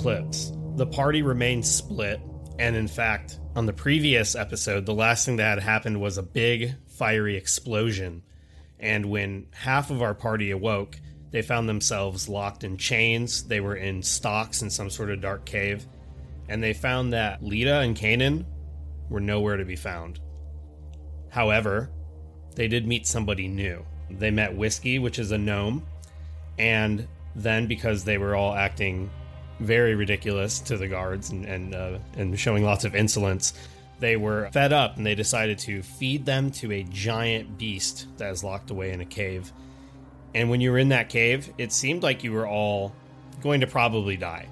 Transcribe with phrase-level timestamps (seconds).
[0.00, 2.22] Eclipse, the party remained split,
[2.58, 6.22] and in fact, on the previous episode, the last thing that had happened was a
[6.22, 8.22] big fiery explosion.
[8.78, 10.98] And when half of our party awoke,
[11.32, 13.46] they found themselves locked in chains.
[13.46, 15.86] They were in stocks in some sort of dark cave.
[16.48, 18.46] And they found that Lita and Kanan
[19.10, 20.18] were nowhere to be found.
[21.28, 21.90] However,
[22.54, 23.84] they did meet somebody new.
[24.08, 25.86] They met Whiskey, which is a gnome,
[26.58, 27.06] and
[27.36, 29.10] then because they were all acting
[29.60, 33.52] very ridiculous to the guards and and, uh, and showing lots of insolence,
[34.00, 38.32] they were fed up and they decided to feed them to a giant beast that
[38.32, 39.52] is locked away in a cave.
[40.34, 42.94] And when you were in that cave, it seemed like you were all
[43.42, 44.48] going to probably die.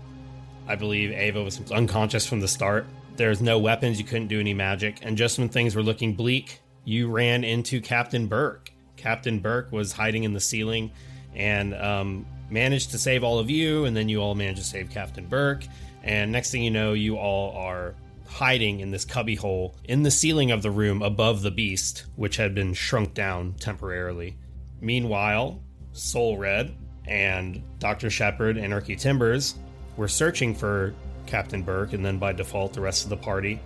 [0.67, 2.87] I believe Ava was unconscious from the start.
[3.17, 6.61] There's no weapons, you couldn't do any magic, and just when things were looking bleak,
[6.85, 8.71] you ran into Captain Burke.
[8.97, 10.91] Captain Burke was hiding in the ceiling
[11.35, 14.91] and um, managed to save all of you, and then you all managed to save
[14.91, 15.65] Captain Burke.
[16.03, 17.95] And next thing you know, you all are
[18.27, 22.55] hiding in this cubbyhole in the ceiling of the room above the beast, which had
[22.55, 24.37] been shrunk down temporarily.
[24.81, 25.61] Meanwhile,
[25.93, 26.75] Soul Red
[27.07, 28.11] and Dr.
[28.11, 29.55] Shepard and Erky Timbers
[29.97, 30.95] were searching for
[31.27, 33.61] Captain Burke, and then by default, the rest of the party.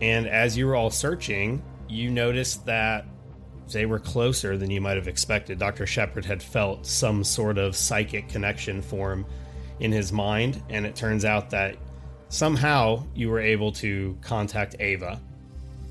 [0.00, 3.06] And as you were all searching, you noticed that
[3.72, 5.58] they were closer than you might have expected.
[5.58, 5.86] Dr.
[5.86, 9.26] Shepard had felt some sort of psychic connection form
[9.80, 11.76] in his mind, and it turns out that
[12.28, 15.20] somehow you were able to contact Ava.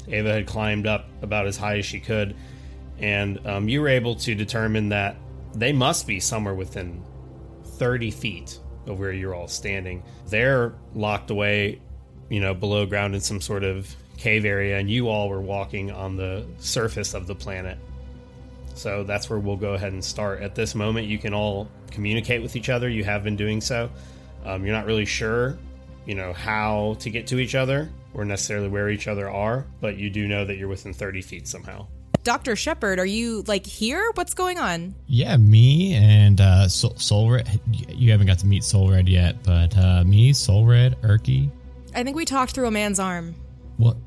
[0.07, 2.35] Ava had climbed up about as high as she could,
[2.99, 5.15] and um, you were able to determine that
[5.53, 7.03] they must be somewhere within
[7.63, 10.03] 30 feet of where you're all standing.
[10.27, 11.81] They're locked away,
[12.29, 15.91] you know, below ground in some sort of cave area, and you all were walking
[15.91, 17.77] on the surface of the planet.
[18.73, 20.41] So that's where we'll go ahead and start.
[20.41, 22.89] At this moment, you can all communicate with each other.
[22.89, 23.89] You have been doing so.
[24.45, 25.57] Um, you're not really sure,
[26.05, 29.97] you know, how to get to each other or necessarily where each other are, but
[29.97, 31.87] you do know that you're within 30 feet somehow.
[32.23, 32.55] Dr.
[32.55, 34.11] Shepard, are you like here?
[34.15, 34.95] What's going on?
[35.07, 37.61] Yeah, me and uh, Soul, Soul Red.
[37.71, 41.49] You haven't got to meet Soul Red yet, but uh, me, Soul Red, Erky.
[41.95, 43.35] I think we talked through a man's arm.
[43.77, 43.97] What?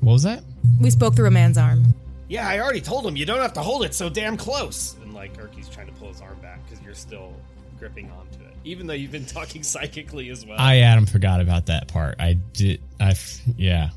[0.00, 0.42] What was that?
[0.80, 1.94] We spoke through a man's arm.
[2.28, 4.96] Yeah, I already told him you don't have to hold it so damn close.
[5.02, 7.34] And like Erky's trying to pull his arm back because you're still
[7.78, 10.58] gripping onto it, even though you've been talking psychically as well.
[10.58, 12.16] I Adam forgot about that part.
[12.18, 12.80] I did.
[13.00, 13.14] I
[13.56, 13.90] yeah.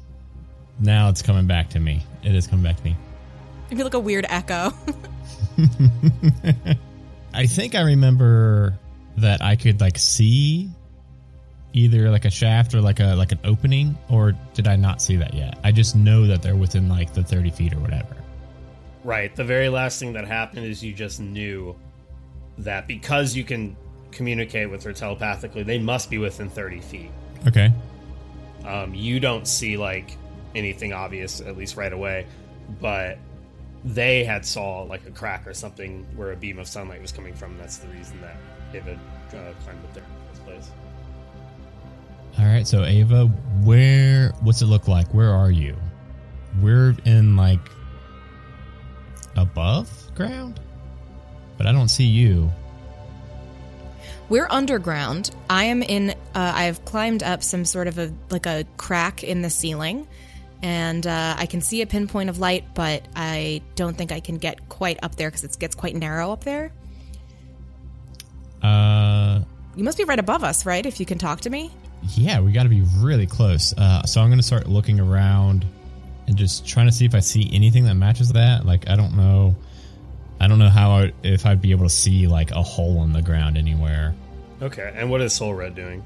[0.80, 2.04] Now it's coming back to me.
[2.24, 2.96] It is coming back to me.
[3.72, 4.72] I feel like a weird echo.
[7.34, 8.78] I think I remember
[9.18, 10.70] that I could like see
[11.74, 15.16] either like a shaft or like a like an opening, or did I not see
[15.18, 15.60] that yet?
[15.64, 18.16] I just know that they're within like the thirty feet or whatever.
[19.08, 19.34] Right.
[19.34, 21.78] The very last thing that happened is you just knew
[22.58, 23.78] that because you can
[24.12, 27.12] communicate with her telepathically, they must be within 30 feet.
[27.48, 27.72] Okay.
[28.66, 30.18] Um, you don't see like
[30.56, 32.26] anything obvious, at least right away,
[32.82, 33.18] but
[33.86, 37.34] they had saw like a crack or something where a beam of sunlight was coming
[37.34, 37.58] from.
[37.58, 38.36] That's the reason that
[38.74, 39.00] had
[39.30, 40.04] uh, climbed up there
[42.40, 42.68] All right.
[42.68, 43.26] So Ava,
[43.64, 44.30] where?
[44.42, 45.14] What's it look like?
[45.14, 45.76] Where are you?
[46.62, 47.60] We're in like
[49.36, 50.60] above ground,
[51.58, 52.52] but I don't see you.
[54.30, 55.32] We're underground.
[55.50, 56.12] I am in.
[56.12, 60.08] Uh, I've climbed up some sort of a like a crack in the ceiling,
[60.62, 64.38] and uh, I can see a pinpoint of light, but I don't think I can
[64.38, 66.72] get quite up there because it gets quite narrow up there.
[68.62, 69.42] Uh,
[69.76, 70.86] You must be right above us, right?
[70.86, 71.72] If you can talk to me.
[72.16, 73.74] Yeah, we got to be really close.
[73.78, 75.66] Uh, so I'm gonna start looking around
[76.28, 78.66] and just trying to see if I see anything that matches that.
[78.66, 79.56] Like I don't know,
[80.40, 83.04] I don't know how I I, if I'd be able to see like a hole
[83.04, 84.16] in the ground anywhere.
[84.62, 86.04] Okay, and what is Soul Red doing?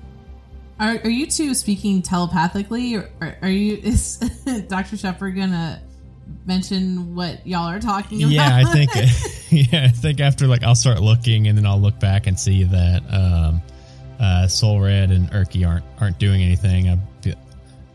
[0.80, 3.76] Are, are you two speaking telepathically, or are, are you?
[3.84, 4.18] Is
[4.68, 5.82] Doctor Shepard gonna
[6.46, 8.32] mention what y'all are talking about?
[8.32, 8.92] Yeah, I think.
[9.52, 12.64] yeah, I think after like I'll start looking, and then I'll look back and see
[12.64, 13.62] that um,
[14.22, 16.90] uh, Soul Red and Erky aren't aren't doing anything.
[16.90, 17.34] I be,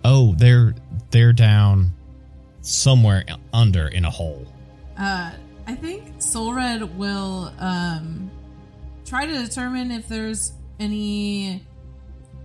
[0.04, 0.74] oh, they're
[1.10, 1.92] they're down
[2.60, 3.24] somewhere
[3.54, 4.46] under in a hole.
[4.98, 5.30] Uh,
[5.66, 8.30] I think Soul Red will um,
[9.04, 11.64] try to determine if there's any,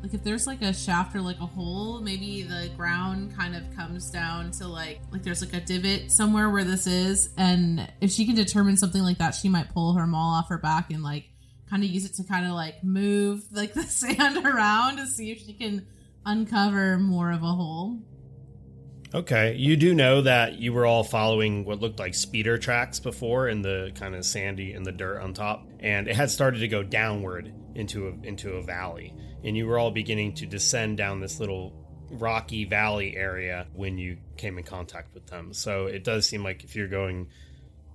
[0.04, 2.02] like if there's like a shaft or like a hole.
[2.02, 6.52] Maybe the ground kind of comes down to like like there's like a divot somewhere
[6.52, 10.06] where this is, and if she can determine something like that, she might pull her
[10.06, 11.31] maul off her back and like
[11.72, 15.32] kind of use it to kind of like move like the sand around to see
[15.32, 15.88] if she can
[16.26, 17.98] uncover more of a hole.
[19.14, 23.50] Okay, you do know that you were all following what looked like speeder tracks before
[23.50, 26.68] in the kind of sandy and the dirt on top, and it had started to
[26.70, 29.14] go downward into a into a valley,
[29.44, 31.74] and you were all beginning to descend down this little
[32.12, 35.54] rocky valley area when you came in contact with them.
[35.54, 37.28] So it does seem like if you're going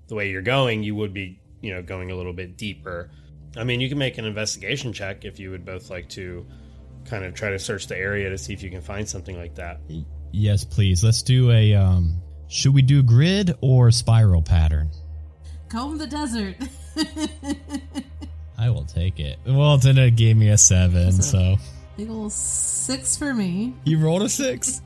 [0.09, 3.11] the way you're going, you would be, you know, going a little bit deeper.
[3.57, 6.47] I mean, you can make an investigation check if you would both like to
[7.05, 9.55] kind of try to search the area to see if you can find something like
[9.55, 9.81] that.
[10.33, 11.03] Yes, please.
[11.05, 11.75] Let's do a.
[11.75, 14.91] Um, should we do grid or spiral pattern?
[15.69, 16.57] Comb the desert.
[18.59, 19.39] I will take it.
[19.47, 21.57] Well, then it gave me a seven, so
[21.97, 23.75] Big ol' six for me.
[23.85, 24.81] you rolled a six.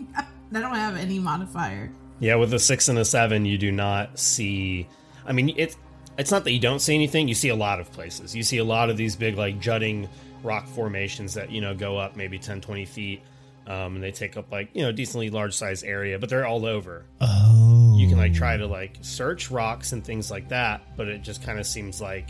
[0.16, 1.90] I don't have any modifier.
[2.20, 4.88] Yeah, with a six and a seven, you do not see.
[5.28, 5.76] I mean, it's
[6.18, 7.28] it's not that you don't see anything.
[7.28, 8.34] You see a lot of places.
[8.34, 10.08] You see a lot of these big, like jutting
[10.42, 13.22] rock formations that you know go up maybe 10, 20 feet,
[13.66, 16.18] um, and they take up like you know decently large size area.
[16.18, 17.04] But they're all over.
[17.20, 21.22] Oh, You can like try to like search rocks and things like that, but it
[21.22, 22.26] just kind of seems like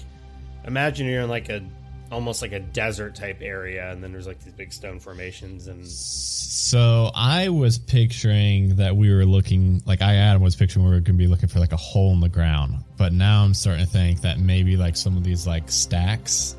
[0.67, 1.63] imagine you're in like a
[2.11, 5.87] almost like a desert type area, and then there's like these big stone formations and
[5.87, 11.01] So I was picturing that we were looking, like I Adam was picturing we were
[11.01, 12.85] going to be looking for like a hole in the ground.
[12.97, 16.57] But now I'm starting to think that maybe like some of these like stacks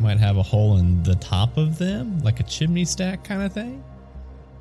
[0.00, 3.52] might have a hole in the top of them, like a chimney stack kind of
[3.52, 3.82] thing.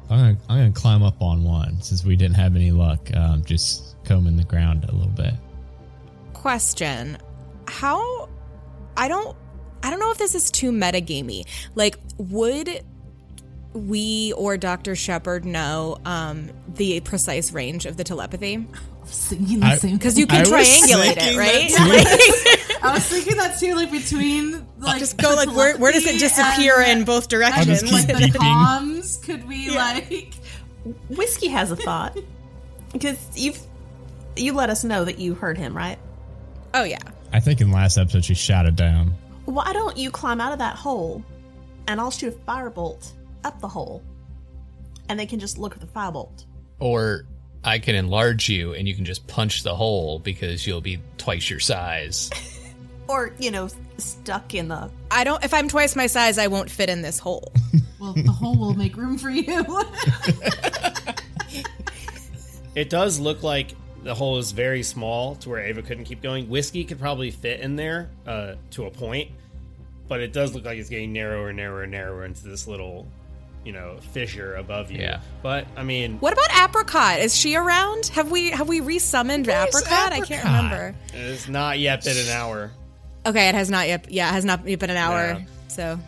[0.09, 3.13] I'm gonna, I'm gonna climb up on one since we didn't have any luck.
[3.15, 5.33] Um, just combing the ground a little bit.
[6.33, 7.17] Question:
[7.67, 8.29] How?
[8.95, 9.35] I don't.
[9.83, 11.45] I don't know if this is too metagamey.
[11.75, 12.83] Like, would
[13.73, 18.55] we or Doctor Shepard know um, the precise range of the telepathy?
[18.57, 21.69] I was thinking the same Because you can was triangulate it, right?
[21.69, 25.77] that I was thinking that too, like between like Just go like where?
[25.77, 27.83] Where does it disappear and- in both and directions?
[27.83, 29.23] keep like the comms?
[29.23, 30.33] Could we like?
[31.09, 32.17] Whiskey has a thought
[32.93, 33.59] because you've
[34.35, 35.99] you let us know that you heard him, right?
[36.73, 36.99] oh yeah.
[37.33, 39.13] I think in last episode she shouted down.
[39.47, 41.23] Why don't you climb out of that hole,
[41.87, 43.13] and I'll shoot a firebolt
[43.45, 44.03] up the hole,
[45.07, 46.43] and they can just look at the firebolt.
[46.79, 47.25] Or
[47.63, 51.49] I can enlarge you and you can just punch the hole because you'll be twice
[51.49, 52.29] your size.
[53.09, 54.91] Or you know, stuck in the.
[55.09, 55.41] I don't.
[55.41, 57.53] If I'm twice my size, I won't fit in this hole.
[58.01, 59.65] Well, the hole will make room for you.
[62.75, 63.73] It does look like
[64.07, 66.47] the hole is very small to where Ava couldn't keep going.
[66.47, 69.31] Whiskey could probably fit in there uh, to a point,
[70.07, 73.05] but it does look like it's getting narrower and narrower and narrower into this little,
[73.65, 75.01] you know, fissure above you.
[75.01, 75.19] Yeah.
[75.43, 77.19] But I mean, What about Apricot?
[77.19, 78.05] Is she around?
[78.07, 80.13] Have we have we resummoned Where's Apricot?
[80.13, 80.95] I can't remember.
[81.13, 82.71] it's not yet been an hour.
[83.25, 84.09] Okay, it has not yet.
[84.09, 85.21] Yeah, it has not yet been an hour.
[85.37, 85.41] Yeah.
[85.67, 85.99] So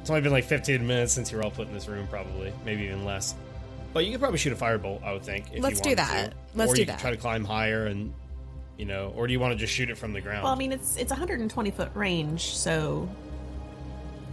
[0.00, 2.52] It's only been like 15 minutes since you were all put in this room, probably,
[2.64, 3.34] maybe even less.
[3.92, 5.46] But you could probably shoot a firebolt, I would think.
[5.52, 6.30] If Let's you do that.
[6.30, 6.36] To.
[6.54, 7.00] Let's or do you could that.
[7.00, 8.12] try to climb higher and,
[8.76, 10.44] you know, or do you want to just shoot it from the ground?
[10.44, 13.08] Well, I mean, it's it's 120 foot range, so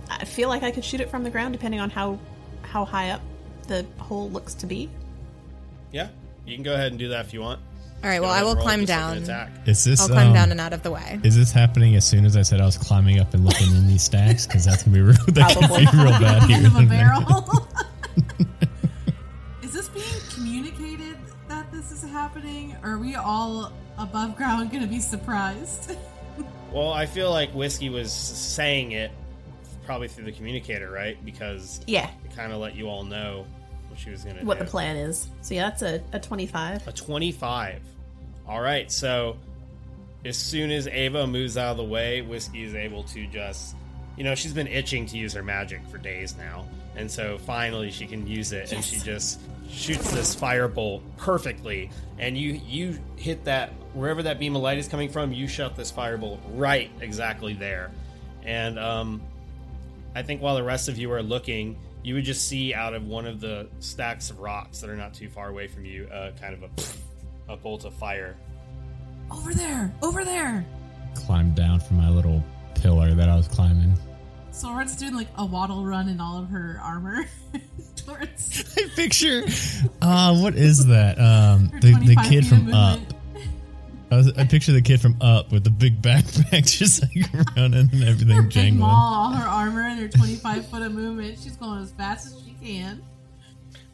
[0.09, 2.19] I feel like I could shoot it from the ground, depending on how
[2.62, 3.21] how high up
[3.67, 4.89] the hole looks to be.
[5.91, 6.09] yeah,
[6.45, 7.59] you can go ahead and do that if you want.
[8.03, 8.17] all right.
[8.17, 9.17] Go Well, I will climb just like down.
[9.24, 9.50] attack.
[9.67, 10.01] Is this?
[10.01, 11.19] I'll climb um, down and out of the way.
[11.24, 13.88] Is this happening as soon as I said I was climbing up and looking in
[13.88, 14.45] these stacks?
[14.45, 15.15] Because that's gonna be real.
[15.29, 15.85] That could Probably.
[15.88, 16.67] be real bad here.
[16.67, 17.67] Of a in a barrel.
[21.89, 22.75] this is happening?
[22.84, 25.96] Or are we all above ground going to be surprised?
[26.74, 29.10] Well, I feel like Whiskey was saying it
[29.86, 31.18] probably through the communicator, right?
[31.24, 33.46] Because Yeah, it kind of let you all know
[33.88, 34.48] what she was going to do.
[34.48, 35.30] what the plan is.
[35.42, 36.86] So yeah, that's a, a 25.
[36.86, 37.82] A 25.
[38.46, 39.38] All right, so
[40.25, 43.74] as soon as Ava moves out of the way, Whiskey is able to just,
[44.18, 46.65] you know, she's been itching to use her magic for days now.
[46.95, 51.89] And so finally she can use it and she just shoots this firebolt perfectly.
[52.17, 55.75] And you you hit that wherever that beam of light is coming from, you shot
[55.75, 57.91] this firebolt right exactly there.
[58.43, 59.21] And um
[60.15, 63.05] I think while the rest of you are looking, you would just see out of
[63.05, 66.31] one of the stacks of rocks that are not too far away from you, uh,
[66.39, 66.69] kind of a
[67.53, 68.35] a bolt of fire.
[69.31, 70.65] Over there, over there.
[71.15, 72.43] Climbed down from my little
[72.75, 73.93] pillar that I was climbing.
[74.55, 77.25] Sora's doing like a waddle run in all of her armor
[77.95, 79.43] towards I picture,
[80.01, 81.19] uh, what is that?
[81.19, 83.00] Um, the, the kid from Up.
[84.12, 87.25] I, was, I picture the kid from Up with the big backpack, just like
[87.57, 88.79] running and everything Her big jangling.
[88.79, 91.38] maul, her armor, and her 25 foot of movement.
[91.39, 93.01] She's going as fast as she can.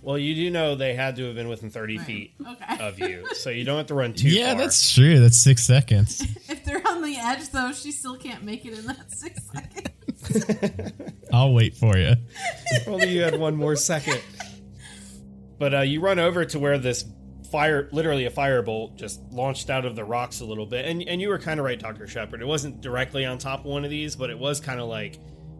[0.02, 2.08] Well, you do know they had to have been within 30 Right.
[2.08, 2.78] feet Okay.
[2.86, 4.38] of you, so you don't have to run too far.
[4.38, 4.62] Yeah, far.
[4.64, 5.20] that's true.
[5.20, 6.26] That's six seconds.
[6.50, 10.94] If they're on the edge, though, she still can't make it in that six seconds.
[11.34, 12.16] I'll wait for you.
[12.72, 14.22] If only you had one more second.
[15.58, 17.06] But uh, you run over to where this
[17.52, 20.86] fire, literally a firebolt, just launched out of the rocks a little bit.
[20.86, 22.08] And, and you were kind of right, Dr.
[22.08, 22.42] Shepard.
[22.42, 25.20] It wasn't directly on top of one of these, but it was kind of like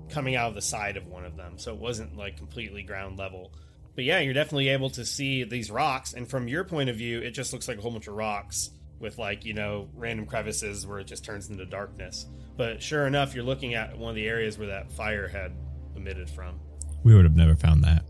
[0.10, 1.58] coming out of the side of one of them.
[1.58, 3.54] So it wasn't like completely ground level.
[3.96, 6.14] But yeah, you're definitely able to see these rocks.
[6.14, 8.72] And from your point of view, it just looks like a whole bunch of rocks
[9.00, 12.28] with like, you know, random crevices where it just turns into darkness.
[12.56, 15.52] But sure enough, you're looking at one of the areas where that fire had
[15.96, 16.60] emitted from.
[17.04, 18.06] We would have never found that.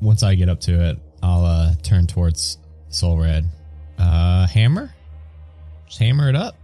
[0.00, 3.48] Once I get up to it, I'll uh, turn towards Soul Red.
[3.98, 4.94] Uh, hammer?
[5.86, 6.59] Just hammer it up.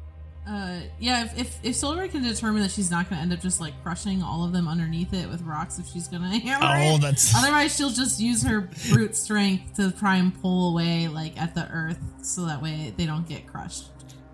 [0.48, 3.40] Uh, yeah, if, if, if Silver can determine that she's not going to end up
[3.40, 6.64] just like crushing all of them underneath it with rocks if she's going to hammer
[6.64, 7.00] Oh, it.
[7.00, 11.54] that's- Otherwise, she'll just use her brute strength to try and pull away like at
[11.56, 13.86] the earth so that way they don't get crushed.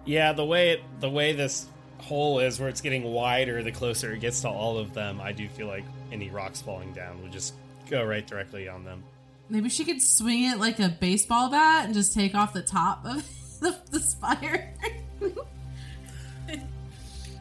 [0.04, 1.66] Yeah, the way it, the way this
[1.99, 5.33] hole is, where it's getting wider, the closer it gets to all of them, I
[5.33, 7.54] do feel like any rocks falling down would just
[7.88, 9.02] go right directly on them.
[9.49, 13.04] Maybe she could swing it like a baseball bat and just take off the top
[13.07, 13.26] of
[13.61, 14.75] the, the spire.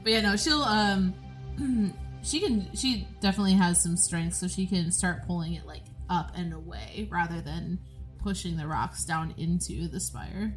[0.03, 1.13] But yeah, no, she'll um
[2.23, 6.31] she can she definitely has some strength so she can start pulling it like up
[6.35, 7.79] and away rather than
[8.21, 10.55] pushing the rocks down into the spire.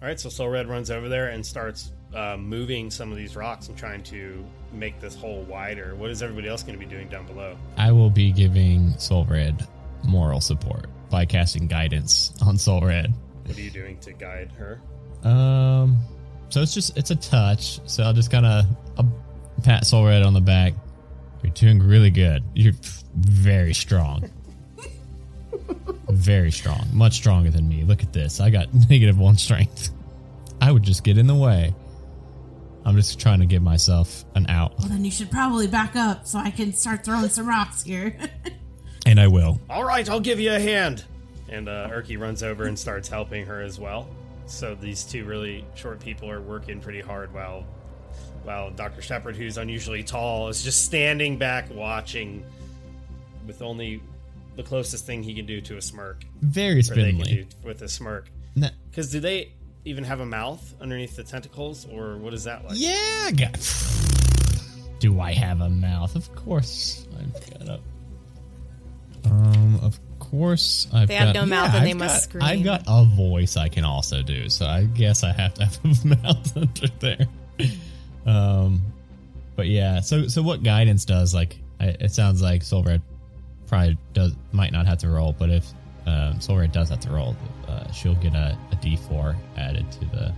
[0.00, 3.34] All right, so Soul Red runs over there and starts uh, moving some of these
[3.34, 5.94] rocks and trying to make this hole wider.
[5.96, 7.56] What is everybody else going to be doing down below?
[7.76, 9.66] I will be giving Soul Red
[10.04, 13.12] moral support by casting guidance on Soul Red.
[13.44, 14.80] What are you doing to guide her?
[15.28, 15.98] Um,
[16.50, 17.80] so it's just it's a touch.
[17.88, 18.66] So I'll just kind of
[19.62, 20.74] pat Soul Red on the back.
[21.42, 22.42] You're doing really good.
[22.54, 22.74] You're
[23.14, 24.30] very strong.
[26.08, 26.86] very strong.
[26.92, 27.84] Much stronger than me.
[27.84, 28.40] Look at this.
[28.40, 29.90] I got negative one strength.
[30.60, 31.74] I would just get in the way.
[32.84, 36.26] I'm just trying to give myself an out, Well, then you should probably back up
[36.26, 38.16] so I can start throwing some rocks here.
[39.04, 39.60] and I will.
[39.68, 41.04] All right, I'll give you a hand.
[41.50, 44.08] And uh, Erky runs over and starts helping her as well.
[44.48, 47.64] So these two really short people are working pretty hard while
[48.44, 49.02] while Dr.
[49.02, 52.44] Shepard, who's unusually tall, is just standing back watching
[53.46, 54.02] with only
[54.56, 56.24] the closest thing he can do to a smirk.
[56.40, 57.48] Very Or they can do spindly.
[57.64, 58.30] with a smirk.
[58.90, 59.52] Because do they
[59.84, 62.72] even have a mouth underneath the tentacles, or what is that like?
[62.76, 62.94] Yeah,
[63.26, 63.54] I got.
[64.98, 66.16] Do I have a mouth?
[66.16, 67.80] Of course, I've got a.
[69.30, 71.26] Um, of course, I've They got.
[71.26, 74.22] have no mouth and they I've must got- I've got a voice I can also
[74.22, 77.26] do, so I guess I have to have a mouth under there.
[78.26, 78.82] Um,
[79.56, 83.02] but yeah, so so what guidance does like I, it sounds like Soul Red
[83.66, 85.66] probably does might not have to roll, but if
[86.06, 90.00] um, Soul Red does have to roll, uh, she'll get a, a D4 added to
[90.06, 90.32] the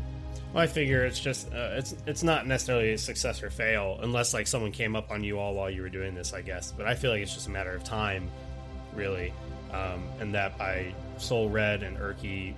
[0.52, 4.34] Well, I figure it's just uh, it's it's not necessarily a success or fail unless
[4.34, 6.72] like someone came up on you all while you were doing this, I guess.
[6.72, 8.30] But I feel like it's just a matter of time,
[8.94, 9.32] really,
[9.72, 12.54] um, and that by Soul Red and Erky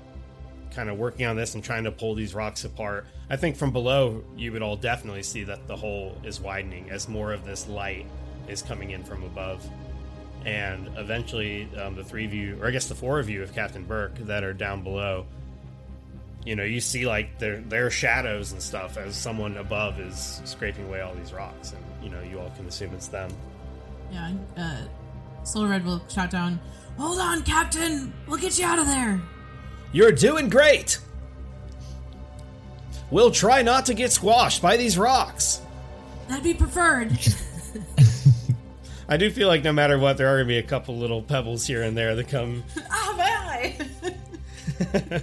[0.75, 3.07] kind of working on this and trying to pull these rocks apart.
[3.28, 7.09] I think from below you would all definitely see that the hole is widening as
[7.09, 8.07] more of this light
[8.49, 9.69] is coming in from above.
[10.45, 13.54] And eventually, um, the three of you, or I guess the four of you, of
[13.54, 15.26] Captain Burke, that are down below,
[16.45, 20.87] you know, you see like their their shadows and stuff as someone above is scraping
[20.87, 23.31] away all these rocks, and you know, you all can assume it's them.
[24.11, 26.59] yeah, uh, Soul Red will shout down,
[26.99, 28.13] Hold on, Captain!
[28.27, 29.21] We'll get you out of there!
[29.93, 30.99] You're doing great.
[33.11, 35.61] We'll try not to get squashed by these rocks.
[36.29, 37.13] That'd be preferred.
[39.09, 41.21] I do feel like no matter what, there are going to be a couple little
[41.23, 42.65] pebbles here and there that come.
[42.91, 43.77] ah, my eye!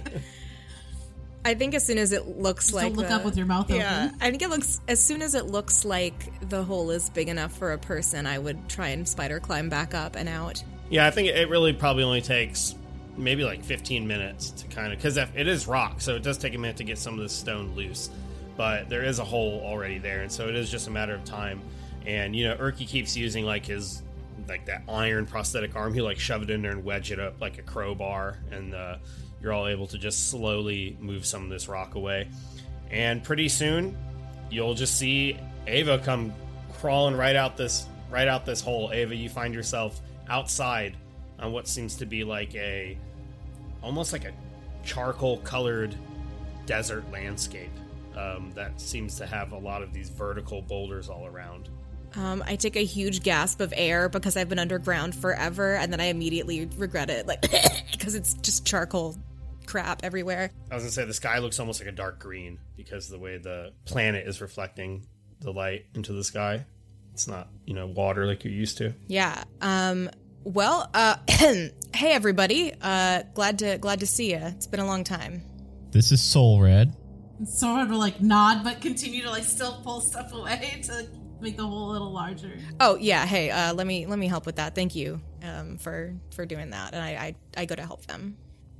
[1.44, 3.70] I think as soon as it looks like don't look the- up with your mouth
[3.70, 4.18] yeah, open.
[4.20, 7.56] I think it looks as soon as it looks like the hole is big enough
[7.56, 10.62] for a person, I would try and spider climb back up and out.
[10.90, 12.74] Yeah, I think it really probably only takes
[13.16, 16.54] maybe like 15 minutes to kind of because it is rock, so it does take
[16.54, 18.10] a minute to get some of the stone loose.
[18.56, 21.24] But there is a hole already there, and so it is just a matter of
[21.24, 21.62] time.
[22.04, 24.02] And you know, Erky keeps using like his
[24.48, 25.94] like that iron prosthetic arm.
[25.94, 28.96] He like shove it in there and wedge it up like a crowbar, and uh,
[29.40, 32.28] you're all able to just slowly move some of this rock away.
[32.90, 33.96] And pretty soon,
[34.50, 36.34] you'll just see Ava come
[36.80, 38.90] crawling right out this right out this hole.
[38.92, 40.00] Ava, you find yourself
[40.30, 40.96] outside
[41.38, 42.96] on what seems to be like a
[43.82, 44.32] almost like a
[44.84, 45.94] charcoal colored
[46.66, 47.70] desert landscape
[48.16, 51.68] um, that seems to have a lot of these vertical boulders all around.
[52.16, 56.00] Um, I take a huge gasp of air because I've been underground forever, and then
[56.00, 57.42] I immediately regret it, like
[57.92, 59.16] because it's just charcoal
[59.66, 60.50] crap everywhere.
[60.70, 63.18] I was gonna say the sky looks almost like a dark green because of the
[63.18, 65.06] way the planet is reflecting
[65.40, 66.64] the light into the sky.
[67.12, 68.92] It's not, you know, water like you're used to.
[69.06, 69.42] Yeah.
[69.60, 70.10] Um.
[70.44, 70.90] Well.
[70.94, 71.16] Uh.
[71.28, 71.70] hey,
[72.12, 72.72] everybody.
[72.80, 73.22] Uh.
[73.34, 74.38] Glad to glad to see you.
[74.40, 75.42] It's been a long time.
[75.90, 76.96] This is Soul Red.
[77.44, 81.08] Sora will like nod, but continue to like still pull stuff away to
[81.40, 82.58] make the hole a little larger.
[82.78, 83.26] Oh yeah.
[83.26, 83.50] Hey.
[83.50, 83.74] Uh.
[83.74, 84.74] Let me let me help with that.
[84.74, 85.20] Thank you.
[85.42, 85.78] Um.
[85.78, 88.36] For for doing that, and I I, I go to help them.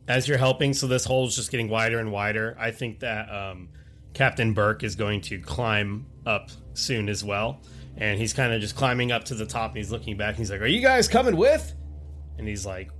[0.09, 2.57] As you're helping, so this hole is just getting wider and wider.
[2.59, 3.69] I think that um,
[4.13, 7.61] Captain Burke is going to climb up soon as well.
[8.01, 10.39] And he's kind of just climbing up to the top and he's looking back and
[10.39, 11.73] he's like, Are you guys coming with?
[12.39, 12.91] And he's like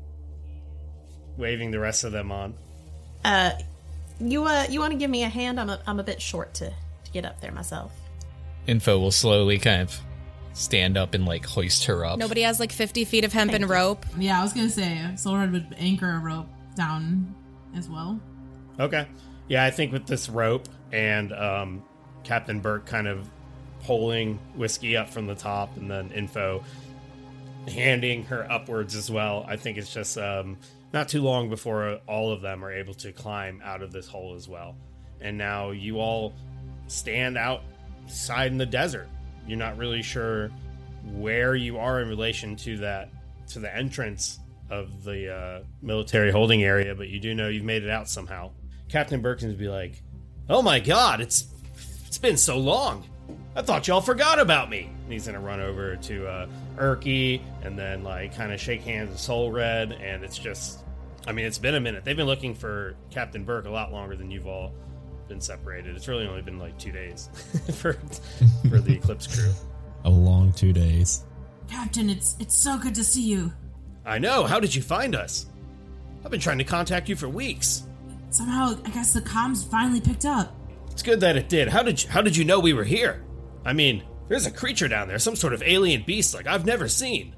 [1.37, 2.55] waving the rest of them on.
[3.25, 3.53] Uh,
[4.21, 5.59] you uh, you want to give me a hand?
[5.59, 7.93] I'm a, I'm a bit short to, to get up there myself.
[8.67, 9.99] Info will slowly kind of
[10.53, 12.19] stand up and like hoist her up.
[12.19, 14.05] Nobody has like 50 feet of hemp hempen rope.
[14.19, 17.35] Yeah, I was gonna say Solred would anchor a rope down
[17.75, 18.21] as well.
[18.79, 19.07] Okay.
[19.49, 21.83] Yeah, I think with this rope and um,
[22.25, 23.29] Captain Burke kind of
[23.85, 26.63] pulling whiskey up from the top and then info
[27.69, 29.45] handing her upwards as well.
[29.49, 30.57] I think it's just um,
[30.93, 34.35] not too long before all of them are able to climb out of this hole
[34.35, 34.77] as well.
[35.21, 36.33] And now you all
[36.87, 39.09] stand outside in the desert.
[39.47, 40.51] You're not really sure
[41.13, 43.11] where you are in relation to that
[43.49, 44.39] to the entrance
[44.71, 48.51] of the uh, military holding area, but you do know you've made it out somehow.
[48.89, 50.03] Captain Birkins would be like,
[50.49, 51.47] "Oh my God, it's
[52.07, 53.05] it's been so long.
[53.57, 57.79] I thought y'all forgot about me." And he's gonna run over to uh, Erky and
[57.79, 60.81] then like kind of shake hands with Soul Red, and it's just,
[61.27, 62.05] I mean, it's been a minute.
[62.05, 64.73] They've been looking for Captain Burke a lot longer than you've all
[65.29, 65.97] been separated.
[65.97, 67.29] It's really only been like two days
[67.75, 67.95] for
[68.69, 69.53] for the Eclipse crew.
[70.05, 71.25] A long two days.
[71.69, 73.53] Captain, it's it's so good to see you.
[74.05, 74.45] I know.
[74.45, 75.47] How did you find us?
[76.25, 77.85] I've been trying to contact you for weeks.
[78.31, 80.55] Somehow, I guess the comms finally picked up.
[80.91, 81.69] It's good that it did.
[81.69, 83.23] How did you, how did you know we were here?
[83.65, 86.89] I mean, there's a creature down there, some sort of alien beast like I've never
[86.89, 87.35] seen.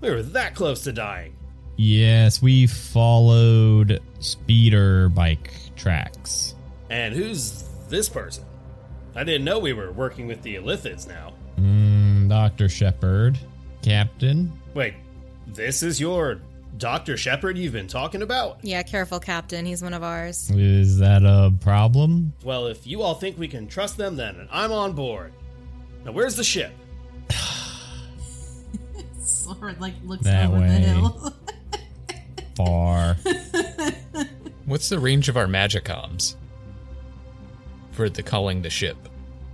[0.00, 1.36] We were that close to dying.
[1.76, 6.54] Yes, we followed speeder bike tracks.
[6.90, 8.44] And who's this person?
[9.16, 11.34] I didn't know we were working with the Illithids now.
[11.58, 12.68] Mm, Dr.
[12.68, 13.38] Shepard,
[13.82, 14.52] Captain.
[14.74, 14.94] Wait,
[15.46, 16.40] this is your
[16.76, 17.16] Dr.
[17.16, 18.58] Shepard you've been talking about?
[18.62, 19.64] Yeah, careful, Captain.
[19.64, 20.50] He's one of ours.
[20.50, 22.32] Is that a problem?
[22.42, 25.32] Well, if you all think we can trust them, then I'm on board.
[26.04, 26.72] Now, where's the ship?
[29.20, 30.66] Solred like looks That over way.
[30.68, 31.34] the hill.
[32.56, 33.14] Far.
[34.66, 36.36] What's the range of our magic magicomms
[37.92, 38.96] for the calling the ship?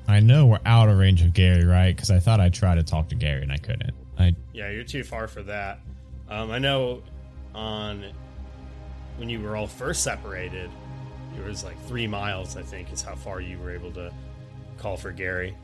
[0.06, 1.94] I know we're out of range of Gary, right?
[1.94, 3.94] Because I thought I'd try to talk to Gary and I couldn't.
[4.18, 5.80] I Yeah, you're too far for that.
[6.28, 7.02] Um, I know
[7.54, 8.04] on
[9.16, 10.70] when you were all first separated,
[11.36, 14.12] it was like three miles, I think, is how far you were able to
[14.78, 15.56] call for Gary.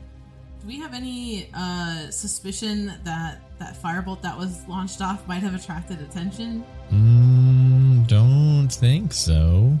[0.61, 5.55] Do we have any uh, suspicion that that firebolt that was launched off might have
[5.55, 6.63] attracted attention?
[6.91, 9.77] mm, don't think so.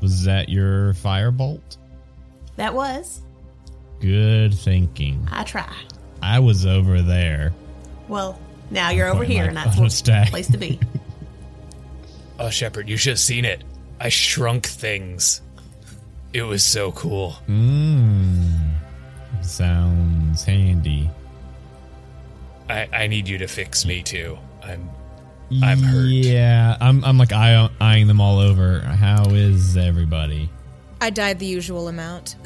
[0.00, 1.76] Was that your firebolt?
[2.56, 3.20] That was.
[4.00, 5.26] Good thinking.
[5.30, 5.72] I try.
[6.22, 7.52] I was over there.
[8.08, 8.38] Well,
[8.70, 10.28] now you're over here, and that's auto the stack.
[10.30, 10.78] place to be.
[12.36, 13.62] Oh, Shepard, you should have seen it.
[14.00, 15.40] I shrunk things.
[16.32, 17.36] It was so cool.
[17.48, 18.70] Mmm.
[19.44, 21.10] Sounds handy.
[22.68, 24.38] I, I need you to fix me too.
[24.62, 24.90] I'm
[25.62, 26.06] I'm hurt.
[26.08, 27.04] Yeah, I'm.
[27.04, 28.80] I'm like eye, eyeing them all over.
[28.80, 30.48] How is everybody?
[31.00, 32.36] I died the usual amount.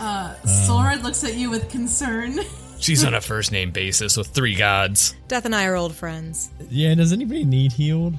[0.00, 2.38] Uh, Solred looks at you with concern.
[2.78, 5.14] She's on a first name basis with three gods.
[5.28, 6.50] Death and I are old friends.
[6.68, 6.94] Yeah.
[6.94, 8.14] Does anybody need healed?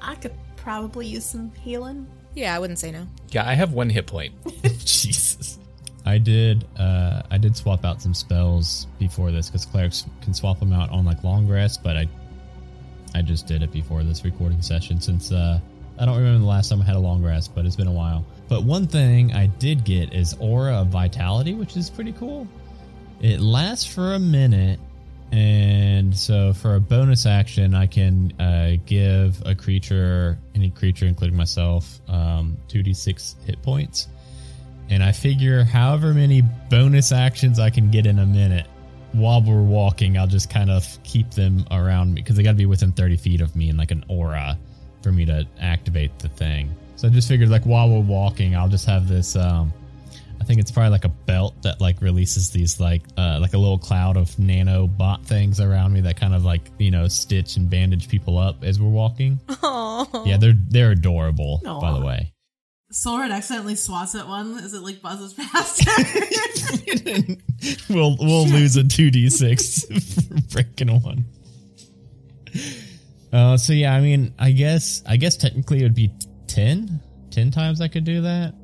[0.00, 2.06] I could probably use some healing.
[2.34, 3.08] Yeah, I wouldn't say no.
[3.30, 4.34] Yeah, I have one hit point.
[4.84, 5.23] Jesus.
[6.06, 6.66] I did.
[6.78, 10.90] Uh, I did swap out some spells before this because clerics can swap them out
[10.90, 12.08] on like long rest, but I
[13.14, 15.60] I just did it before this recording session since uh,
[15.98, 17.92] I don't remember the last time I had a long rest, but it's been a
[17.92, 18.24] while.
[18.48, 22.48] But one thing I did get is Aura of Vitality, which is pretty cool.
[23.20, 24.80] It lasts for a minute,
[25.30, 31.36] and so for a bonus action, I can uh, give a creature, any creature, including
[31.36, 34.08] myself, um, 2d6 hit points.
[34.90, 38.66] And I figure however many bonus actions I can get in a minute
[39.14, 42.56] while we're walking, I'll just kind of keep them around me because they got to
[42.56, 44.58] be within 30 feet of me in like an aura
[45.02, 46.74] for me to activate the thing.
[46.96, 49.36] So I just figured like while we're walking, I'll just have this.
[49.36, 49.72] Um,
[50.40, 53.58] I think it's probably like a belt that like releases these like uh, like a
[53.58, 57.56] little cloud of nano bot things around me that kind of like you know stitch
[57.56, 59.38] and bandage people up as we're walking.
[59.48, 62.33] Oh, Yeah, they're they're adorable by the way.
[62.94, 65.84] Solred accidentally swats at one as it like buzzes past
[67.90, 71.24] we'll we'll lose a two d six for breaking one.
[73.32, 76.12] Uh, so yeah, I mean, I guess I guess technically it would be
[76.46, 78.54] 10, 10 times I could do that.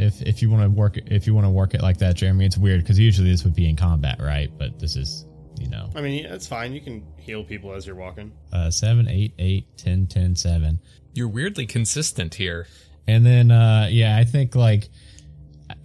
[0.00, 2.16] If if you want to work it, if you want to work it like that,
[2.16, 4.50] Jeremy, it's weird because usually this would be in combat, right?
[4.58, 5.26] But this is
[5.60, 6.72] you know I mean, yeah, it's fine.
[6.72, 8.32] You can heal people as you're walking.
[8.52, 10.80] uh, seven, eight, eight, ten, ten, seven.
[11.12, 12.66] You're weirdly consistent here.
[13.06, 14.88] And then uh yeah, I think like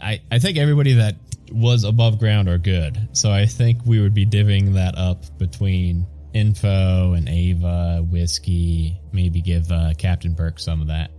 [0.02, 1.16] I I think everybody that
[1.52, 3.10] was above ground are good.
[3.14, 9.42] So I think we would be divvying that up between info and Ava, whiskey, maybe
[9.42, 11.12] give uh, Captain Burke some of that.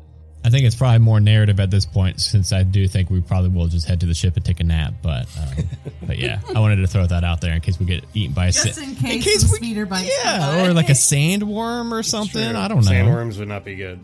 [0.43, 3.51] I think it's probably more narrative at this point since I do think we probably
[3.51, 4.95] will just head to the ship and take a nap.
[5.03, 5.65] But um,
[6.07, 8.47] but yeah, I wanted to throw that out there in case we get eaten by
[8.47, 10.69] a Just sa- in case some speeder bites come yeah, by.
[10.69, 12.51] or like a sandworm or something.
[12.53, 12.59] True.
[12.59, 12.91] I don't know.
[12.91, 14.01] Sandworms would not be good.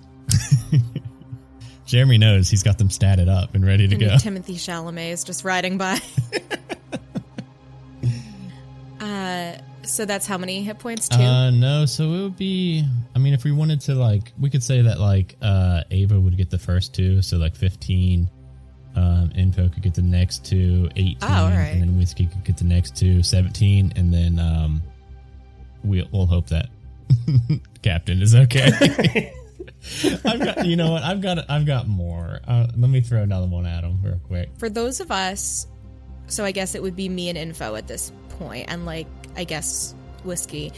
[1.86, 4.08] Jeremy knows he's got them statted up and ready to and go.
[4.16, 5.98] Timothée Chalamet is just riding by.
[9.00, 11.08] uh, so that's how many hit points?
[11.08, 11.22] Two.
[11.22, 12.84] Uh, no, so it would be.
[13.14, 16.36] I mean, if we wanted to, like, we could say that like uh, Ava would
[16.36, 18.28] get the first two, so like fifteen.
[18.96, 21.66] Um, Info could get the next two, 18, Oh, right.
[21.66, 24.82] and then Whiskey could get the next two, 17, and then um,
[25.84, 26.70] we'll, we'll hope that
[27.82, 29.34] Captain is okay.
[30.24, 31.02] I've got, you know what?
[31.02, 32.40] I've got, I've got more.
[32.46, 34.50] Uh, let me throw another one at him real quick.
[34.58, 35.66] For those of us,
[36.28, 39.44] so I guess it would be me and Info at this point, and like I
[39.44, 39.94] guess
[40.24, 40.72] whiskey.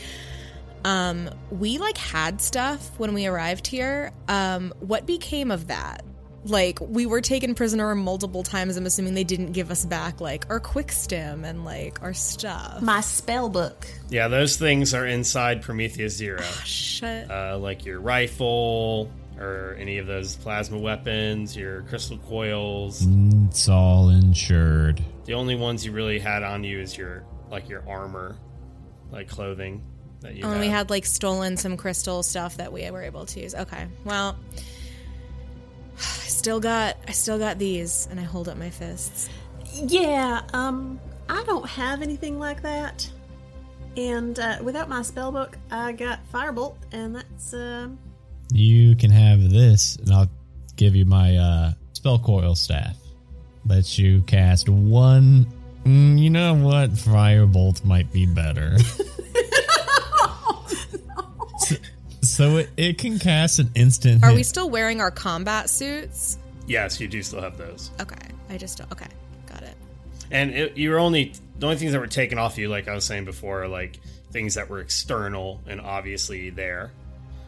[0.85, 4.13] Um, we like had stuff when we arrived here.
[4.29, 6.05] Um, what became of that?
[6.45, 8.77] Like we were taken prisoner multiple times.
[8.77, 12.81] I'm assuming they didn't give us back like our quick stim and like our stuff.
[12.81, 13.87] My spell book.
[14.09, 16.43] Yeah, those things are inside Prometheus Zero.
[16.65, 17.31] Shit.
[17.31, 23.07] uh, like your rifle or any of those plasma weapons, your crystal coils.
[23.49, 25.03] It's all insured.
[25.25, 28.37] The only ones you really had on you is your like your armor,
[29.11, 29.83] like clothing
[30.21, 30.45] that you.
[30.45, 30.61] Oh, and had.
[30.61, 33.55] we had like stolen some crystal stuff that we were able to use.
[33.55, 34.61] Okay, well, I
[36.49, 39.29] still got I still got these, and I hold up my fists.
[39.75, 43.07] Yeah, um, I don't have anything like that.
[43.99, 47.99] And uh, without my spell book, I got Firebolt, and that's um,
[48.51, 50.31] You can have this, and I'll
[50.77, 52.97] give you my uh, spell coil staff.
[53.67, 55.47] Lets you cast one.
[55.85, 56.93] Mm, you know what?
[56.93, 58.79] Firebolt might be better.
[61.59, 61.77] so
[62.39, 64.23] so it, it can cast an instant.
[64.23, 64.37] Are hit.
[64.37, 66.39] we still wearing our combat suits?
[66.69, 68.93] Yes, you do still have those, Okay, I just don't.
[68.93, 69.09] Okay,
[69.47, 69.75] got it.
[70.31, 72.95] and it, you were only the only things that were taken off you, like I
[72.95, 73.99] was saying before, are like
[74.31, 76.93] things that were external and obviously there.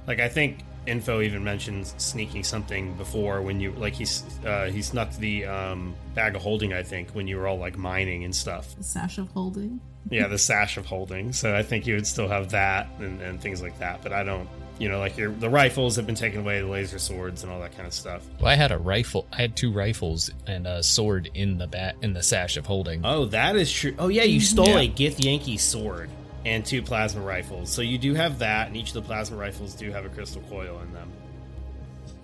[0.08, 4.82] Like I think info even mentions sneaking something before when you like he's uh, he
[4.82, 6.72] snuck the um, bag of holding.
[6.72, 8.74] I think when you were all like mining and stuff.
[8.76, 9.80] The sash of holding.
[10.10, 11.32] Yeah, the sash of holding.
[11.32, 14.02] So I think you would still have that and, and things like that.
[14.02, 14.48] But I don't,
[14.80, 17.60] you know, like your the rifles have been taken away, the laser swords and all
[17.60, 18.26] that kind of stuff.
[18.40, 19.26] Well, I had a rifle.
[19.30, 23.04] I had two rifles and a sword in the bat in the sash of holding.
[23.04, 23.94] Oh, that is true.
[23.98, 24.44] Oh yeah, you mm-hmm.
[24.44, 24.80] stole Yeah.
[24.80, 26.08] a Githyanki sword
[26.46, 27.70] and two plasma rifles.
[27.70, 30.42] So you do have that, and each of the plasma rifles do have a crystal
[30.48, 31.12] coil in them.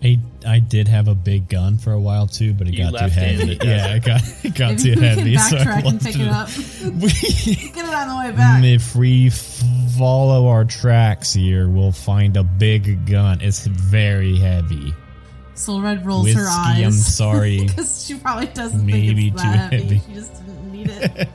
[0.04, 2.90] I, I did have a big gun for a while too, but it You got
[2.90, 3.54] too left it heavy.
[3.56, 5.36] the yeah, it got, it got Maybe too we can heavy.
[5.38, 6.48] so I backtrack and pick it up.
[7.00, 8.62] We- Get it on the way back.
[8.64, 9.30] If we
[9.98, 13.40] follow our tracks here, we'll find a big gun.
[13.40, 14.92] It's very heavy.
[15.54, 16.84] Soul Red rolls Whiskey, her eyes.
[16.84, 17.66] I'm sorry.
[17.66, 19.82] because she probably doesn't Maybe think it's too that heavy.
[19.96, 20.02] heavy.
[20.06, 21.28] She just didn't need it.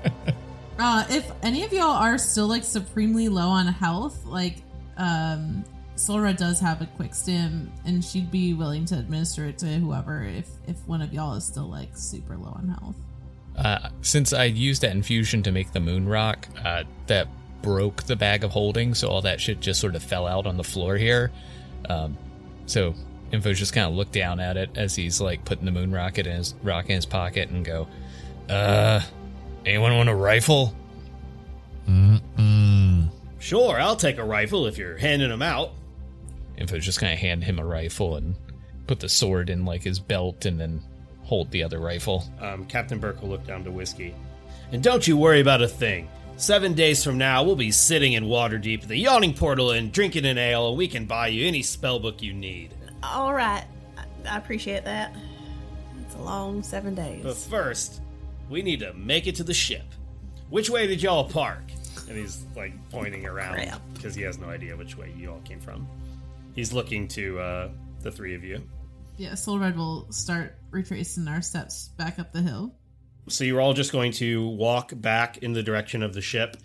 [0.78, 4.58] uh, if any of y'all are still like supremely low on health, like
[4.98, 5.66] um,
[6.02, 10.24] Soul does have a quick stim, and she'd be willing to administer it to whoever
[10.24, 12.96] if if one of y'all is still like super low on health.
[13.56, 17.28] Uh, since I used that infusion to make the moon rock, uh, that
[17.62, 20.58] broke the bag of holding, so all that shit just sort of fell out on
[20.58, 21.32] the floor here.
[21.88, 22.18] Um,
[22.66, 22.96] so
[23.32, 26.26] Info's just kind of looked down at it as he's like putting the moon rocket
[26.26, 27.88] in his rock in his pocket and go,
[28.50, 29.02] "Uh,
[29.68, 30.74] anyone want a rifle?"
[31.88, 33.08] Mm-mm.
[33.38, 35.74] Sure, I'll take a rifle if you're handing them out.
[36.62, 38.36] Info's just gonna hand him a rifle and
[38.88, 40.82] put the sword in like his belt and then
[41.24, 42.24] hold the other rifle.
[42.40, 44.14] Um, Captain Burke will look down to Whiskey.
[44.72, 46.10] And don't you worry about a thing.
[46.38, 50.26] Seven days from now, we'll be sitting in Waterdeep at the Yawning Portal and drinking
[50.26, 52.74] an ale, and we can buy you any spellbook you need.
[53.04, 53.64] All right.
[53.98, 55.16] I, I appreciate that.
[56.02, 57.24] It's a long seven days.
[57.24, 58.02] But first,
[58.50, 59.86] we need to make it to the ship.
[60.50, 61.64] Which way did y'all park?
[62.10, 65.60] And he's like pointing around because he has no idea which way you all came
[65.60, 65.88] from.
[66.56, 67.70] He's looking to uh,
[68.02, 68.62] the three of you.
[69.18, 72.76] Yeah, Soul Red will start retracing our steps back up the hill.
[73.30, 76.58] So you're all just going to walk back in the direction of the ship.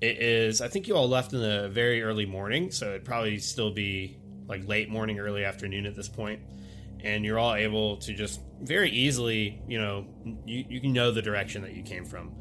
[0.00, 3.38] It is, I think you all left in the very early morning, so it'd probably
[3.38, 6.42] still be like late morning, early afternoon at this point.
[7.02, 10.06] And you're all able to just very easily, you know,
[10.44, 12.32] you, you can know the direction that you came from.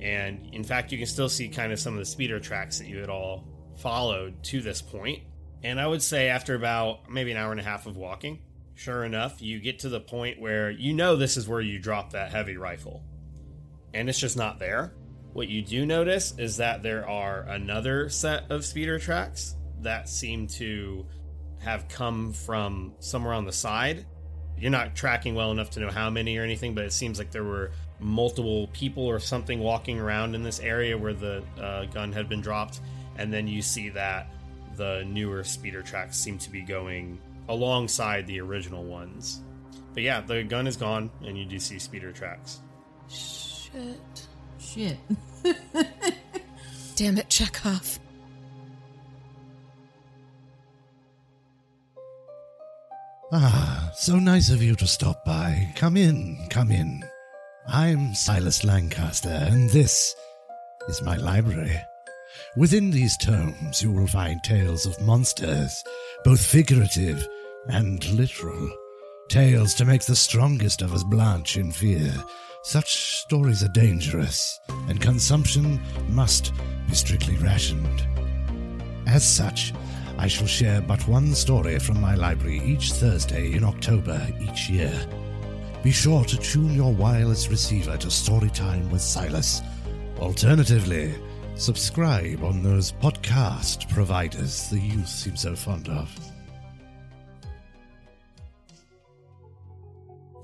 [0.00, 2.88] And in fact, you can still see kind of some of the speeder tracks that
[2.88, 3.46] you had all
[3.76, 5.22] followed to this point.
[5.66, 8.38] And I would say after about maybe an hour and a half of walking,
[8.76, 12.12] sure enough, you get to the point where you know this is where you drop
[12.12, 13.02] that heavy rifle.
[13.92, 14.94] And it's just not there.
[15.32, 20.46] What you do notice is that there are another set of speeder tracks that seem
[20.46, 21.04] to
[21.58, 24.06] have come from somewhere on the side.
[24.56, 27.32] You're not tracking well enough to know how many or anything, but it seems like
[27.32, 32.12] there were multiple people or something walking around in this area where the uh, gun
[32.12, 32.82] had been dropped.
[33.18, 34.30] And then you see that
[34.76, 39.42] the newer speeder tracks seem to be going alongside the original ones.
[39.94, 42.60] But yeah, the gun is gone, and you do see speeder tracks.
[43.08, 44.26] Shit.
[44.58, 44.98] Shit.
[46.96, 47.98] Damn it, Chekhov.
[53.32, 55.72] Ah, so nice of you to stop by.
[55.74, 57.02] Come in, come in.
[57.66, 60.14] I'm Silas Lancaster, and this
[60.88, 61.76] is my library.
[62.56, 65.82] Within these tomes, you will find tales of monsters,
[66.24, 67.26] both figurative
[67.68, 68.70] and literal.
[69.28, 72.12] Tales to make the strongest of us blanch in fear.
[72.62, 76.52] Such stories are dangerous, and consumption must
[76.88, 78.06] be strictly rationed.
[79.06, 79.72] As such,
[80.18, 84.92] I shall share but one story from my library each Thursday in October each year.
[85.82, 89.60] Be sure to tune your wireless receiver to Storytime with Silas.
[90.18, 91.14] Alternatively,
[91.56, 96.10] subscribe on those podcast providers the youth seem so fond of.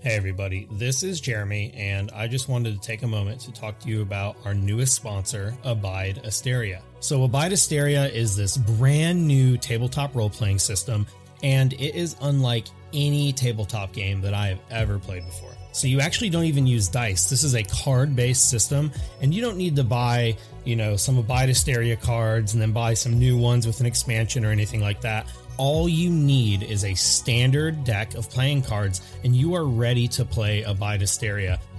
[0.01, 3.79] Hey, everybody, this is Jeremy, and I just wanted to take a moment to talk
[3.81, 6.83] to you about our newest sponsor, Abide Asteria.
[6.99, 11.07] So, Abide Asteria is this brand new tabletop role playing system,
[11.45, 15.55] and it is unlike any tabletop game that I have ever played before.
[15.73, 17.29] So, you actually don't even use dice.
[17.29, 21.19] This is a card based system, and you don't need to buy, you know, some
[21.19, 21.55] Abide
[22.03, 25.27] cards and then buy some new ones with an expansion or anything like that
[25.59, 30.25] all you need is a standard deck of playing cards and you are ready to
[30.25, 31.03] play Abide.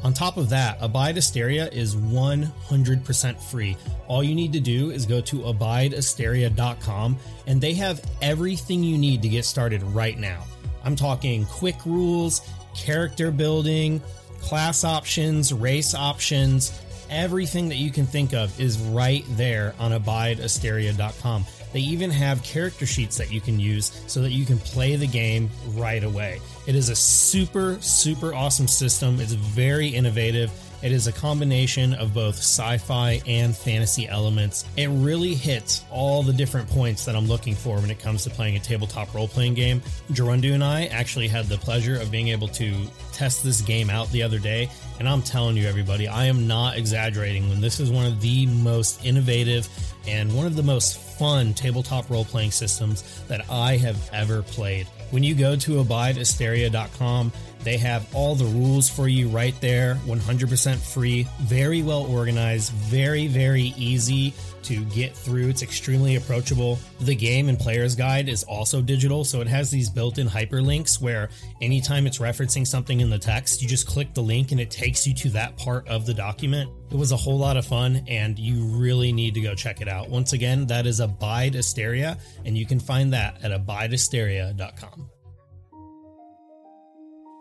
[0.04, 3.78] On top of that, Abide is 100% free.
[4.08, 9.22] All you need to do is go to abideasteria.com and they have everything you need
[9.22, 10.44] to get started right now.
[10.84, 12.42] I'm talking quick rules,
[12.76, 14.02] character building,
[14.42, 21.46] class options, race options, everything that you can think of is right there on abideasteria.com.
[21.72, 25.08] They even have character sheets that you can use so that you can play the
[25.08, 26.40] game right away.
[26.68, 29.20] It is a super, super awesome system.
[29.20, 30.52] It's very innovative.
[30.84, 34.66] It is a combination of both sci fi and fantasy elements.
[34.76, 38.30] It really hits all the different points that I'm looking for when it comes to
[38.30, 39.82] playing a tabletop role playing game.
[40.12, 42.76] Gerundu and I actually had the pleasure of being able to
[43.14, 44.70] test this game out the other day.
[45.00, 48.46] And I'm telling you, everybody, I am not exaggerating when this is one of the
[48.48, 49.70] most innovative
[50.06, 54.88] and one of the most fun tabletop role playing systems that I have ever played.
[55.14, 57.32] When you go to abideasteria.com,
[57.64, 63.28] they have all the rules for you right there, 100% free, very well organized, very,
[63.28, 65.50] very easy to get through.
[65.50, 66.80] It's extremely approachable.
[67.02, 71.02] The game and player's guide is also digital, so it has these built in hyperlinks
[71.02, 71.30] where
[71.62, 75.06] anytime it's referencing something in the text, you just click the link and it takes
[75.08, 76.70] you to that part of the document.
[76.92, 79.88] It was a whole lot of fun, and you really need to go check it
[79.88, 80.10] out.
[80.10, 85.10] Once again, that is Abide Asteria, and you can find that at abideasteria.com.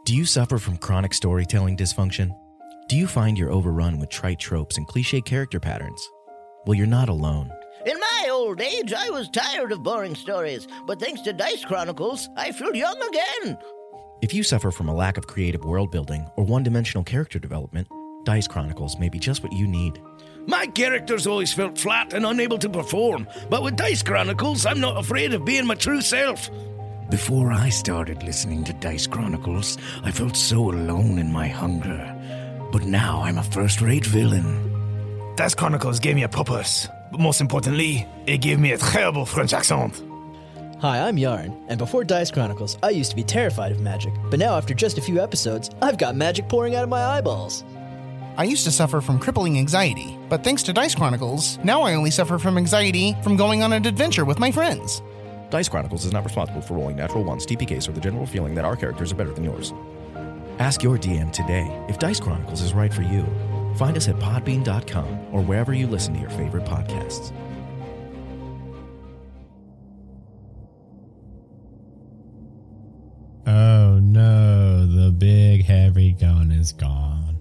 [0.05, 2.37] Do you suffer from chronic storytelling dysfunction?
[2.89, 6.07] Do you find you're overrun with trite tropes and cliche character patterns?
[6.65, 7.53] Well, you're not alone.
[7.85, 12.29] In my old age, I was tired of boring stories, but thanks to Dice Chronicles,
[12.37, 13.59] I feel young again.
[14.21, 17.89] If you suffer from a lack of creative world building or one dimensional character development,
[18.23, 20.01] Dice Chronicles may be just what you need.
[20.47, 24.97] My characters always felt flat and unable to perform, but with Dice Chronicles, I'm not
[24.97, 26.49] afraid of being my true self.
[27.11, 32.69] Before I started listening to Dice Chronicles, I felt so alone in my hunger.
[32.71, 34.72] But now I'm a first rate villain.
[35.35, 39.55] Dice Chronicles gave me a purpose, but most importantly, it gave me a terrible French
[39.55, 40.03] accent.
[40.81, 44.13] Hi, I'm Yarn, and before Dice Chronicles, I used to be terrified of magic.
[44.29, 47.65] But now, after just a few episodes, I've got magic pouring out of my eyeballs.
[48.37, 52.11] I used to suffer from crippling anxiety, but thanks to Dice Chronicles, now I only
[52.11, 55.01] suffer from anxiety from going on an adventure with my friends.
[55.49, 58.67] Dice Chronicles is not responsible for rolling natural ones, TPKs, or the general feeling that
[58.67, 59.73] our characters are better than yours.
[60.59, 63.27] Ask your DM today if Dice Chronicles is right for you.
[63.77, 67.33] Find us at podbean.com or wherever you listen to your favorite podcasts.
[73.47, 77.39] Oh no, the big heavy gun is gone.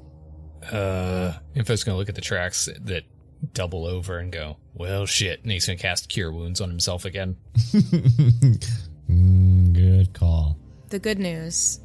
[0.71, 3.03] Uh, Info's gonna look at the tracks that
[3.53, 5.41] double over and go, well, shit.
[5.43, 7.37] And he's gonna cast Cure Wounds on himself again.
[9.09, 10.57] Mm, good call.
[10.87, 11.81] The good news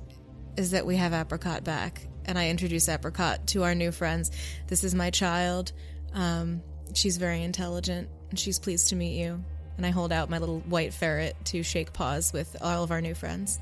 [0.56, 4.30] is that we have Apricot back, and I introduce Apricot to our new friends.
[4.66, 5.72] This is my child.
[6.12, 6.62] Um,
[6.94, 9.42] she's very intelligent, and she's pleased to meet you.
[9.76, 13.00] And I hold out my little white ferret to shake paws with all of our
[13.00, 13.60] new friends.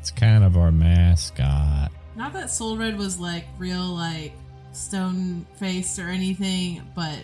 [0.00, 1.90] It's kind of our mascot.
[2.16, 4.32] Not that Soul Red was like real, like
[4.72, 7.18] stone faced or anything, but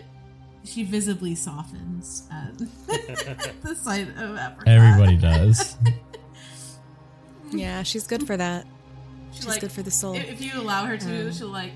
[0.64, 2.58] she visibly softens at
[3.62, 4.68] the sight of Apricot.
[4.68, 5.76] Everybody does.
[7.52, 8.66] Yeah, she's good for that.
[9.32, 10.14] She's like- good for the soul.
[10.14, 11.72] If, if you allow her to, Um, she'll like,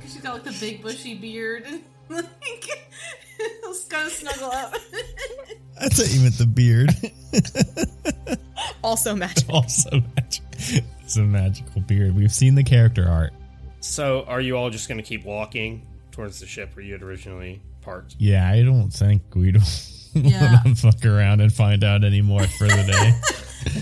[0.00, 2.26] cause she's got like the big bushy beard and like,
[3.62, 4.74] just kind of snuggle up.
[5.80, 6.90] I thought you meant the beard.
[8.84, 9.48] also magic.
[9.48, 10.42] also magic.
[11.02, 12.14] It's a magical beard.
[12.16, 13.32] We've seen the character art.
[13.80, 17.02] So, are you all just going to keep walking towards the ship where you had
[17.02, 18.16] originally parked?
[18.18, 20.60] Yeah, I don't think we don't Yeah.
[20.64, 23.20] want to fuck around and find out any more for the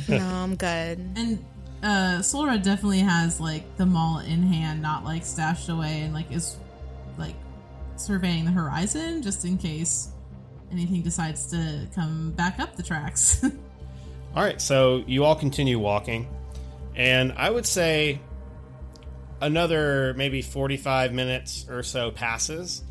[0.09, 0.17] day.
[0.19, 0.99] no, I'm good.
[1.17, 1.45] And
[1.85, 6.57] uh definitely has like the mallet in hand, not like stashed away, and like is
[7.19, 7.35] like
[7.97, 10.09] surveying the horizon just in case
[10.73, 13.45] anything decides to come back up the tracks.
[14.35, 16.27] All right, so you all continue walking,
[16.97, 18.19] and I would say
[19.41, 22.83] another maybe 45 minutes or so passes,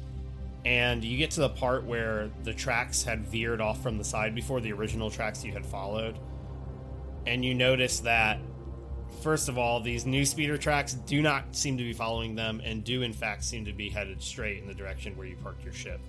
[0.64, 4.34] and you get to the part where the tracks had veered off from the side
[4.36, 6.18] before the original tracks you had followed.
[7.26, 8.40] And you notice that,
[9.24, 12.84] first of all, these new speeder tracks do not seem to be following them and
[12.84, 15.74] do, in fact, seem to be headed straight in the direction where you parked your
[15.74, 16.00] ship.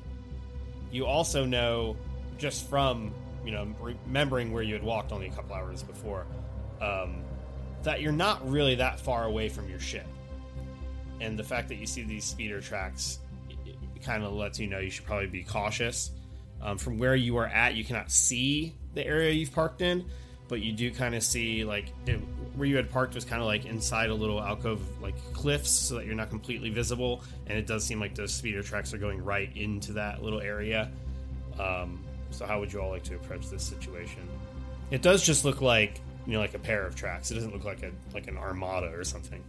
[0.91, 1.97] You also know,
[2.37, 6.27] just from you know remembering where you had walked only a couple hours before,
[6.81, 7.23] um,
[7.85, 10.07] that you're not really that far away from your ship,
[11.21, 13.21] and the fact that you see these speeder tracks
[14.03, 16.11] kind of lets you know you should probably be cautious.
[16.63, 20.05] Um, from where you are at, you cannot see the area you've parked in,
[20.49, 22.17] but you do kind of see like it,
[22.57, 25.97] where you had parked was kind of like inside a little alcove, like cliffs, so
[25.97, 27.23] that you're not completely visible.
[27.47, 30.91] And it does seem like those speeder tracks are going right into that little area.
[31.59, 34.29] Um, so, how would you all like to approach this situation?
[34.91, 37.31] It does just look like you know, like a pair of tracks.
[37.31, 39.43] It doesn't look like a like an armada or something.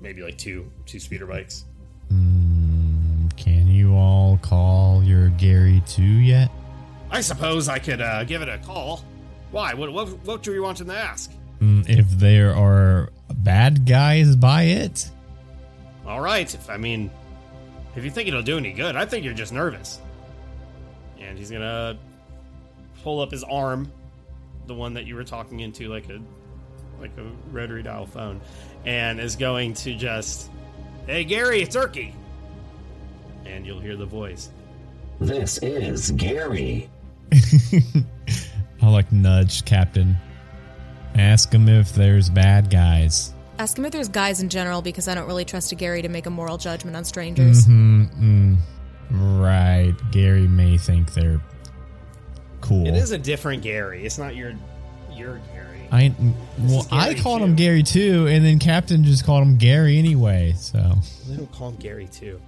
[0.00, 1.64] Maybe like two two speeder bikes.
[3.36, 6.50] Can you all call your Gary 2 yet?
[7.10, 9.04] I suppose I could uh, give it a call.
[9.50, 9.74] Why?
[9.74, 11.30] What, what, what do you want to ask?
[11.60, 15.10] Mm, if there are bad guys by it?
[16.06, 16.52] All right.
[16.52, 17.10] If I mean,
[17.94, 20.00] if you think it'll do any good, I think you're just nervous.
[21.18, 21.98] And he's gonna
[23.02, 23.90] pull up his arm,
[24.66, 26.20] the one that you were talking into, like a
[27.00, 28.40] like a rotary dial phone,
[28.84, 30.50] and is going to just,
[31.06, 32.12] "Hey Gary, it's Erky,"
[33.44, 34.50] and you'll hear the voice.
[35.20, 36.90] This is Gary.
[38.86, 40.16] I'll like nudge Captain.
[41.16, 43.34] Ask him if there's bad guys.
[43.58, 46.08] Ask him if there's guys in general because I don't really trust a Gary to
[46.08, 47.66] make a moral judgment on strangers.
[47.66, 48.56] Mm-hmm, mm.
[49.42, 49.92] Right.
[50.12, 51.40] Gary may think they're
[52.60, 52.86] cool.
[52.86, 54.06] It is a different Gary.
[54.06, 54.54] It's not your
[55.12, 55.88] your Gary.
[55.90, 56.14] I
[56.60, 57.46] well, is I called too.
[57.46, 60.54] him Gary too, and then Captain just called him Gary anyway.
[60.56, 60.78] So
[61.26, 62.40] They don't call him Gary too.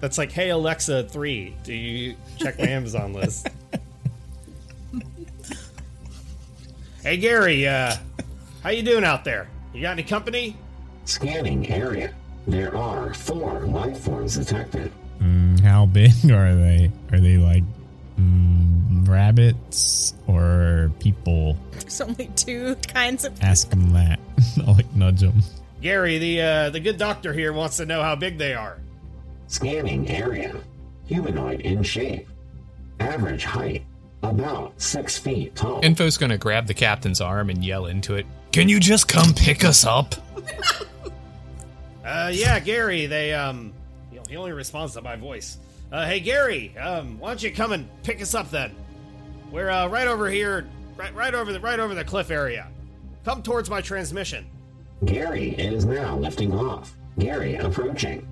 [0.00, 1.54] That's like, hey Alexa, three.
[1.62, 3.48] Do you check my Amazon list?
[7.06, 7.94] hey Gary, uh,
[8.64, 9.48] how you doing out there?
[9.72, 10.56] You got any company?
[11.04, 12.12] Scanning area.
[12.48, 14.90] There are four life forms detected.
[15.20, 16.90] mm, how big are they?
[17.12, 17.62] Are they like
[18.18, 21.56] mm, rabbits or people?
[21.70, 23.40] There's only two kinds of.
[23.40, 24.18] Ask them that.
[24.66, 25.42] I'll like nudge them.
[25.80, 28.80] Gary, the uh, the good doctor here wants to know how big they are.
[29.46, 30.56] Scanning area.
[31.06, 32.26] Humanoid in shape.
[32.98, 33.84] Average height.
[34.30, 35.80] About six feet tall.
[35.82, 38.26] Info's gonna grab the captain's arm and yell into it.
[38.52, 40.14] Can you just come pick us up?
[42.04, 43.06] Uh, yeah, Gary.
[43.06, 43.72] They um,
[44.12, 45.58] he- he only responds to my voice.
[45.90, 46.76] Uh, hey, Gary.
[46.78, 48.72] Um, why don't you come and pick us up then?
[49.50, 52.68] We're uh, right over here, right, right over the right over the cliff area.
[53.24, 54.46] Come towards my transmission.
[55.04, 56.94] Gary is now lifting off.
[57.18, 58.24] Gary approaching.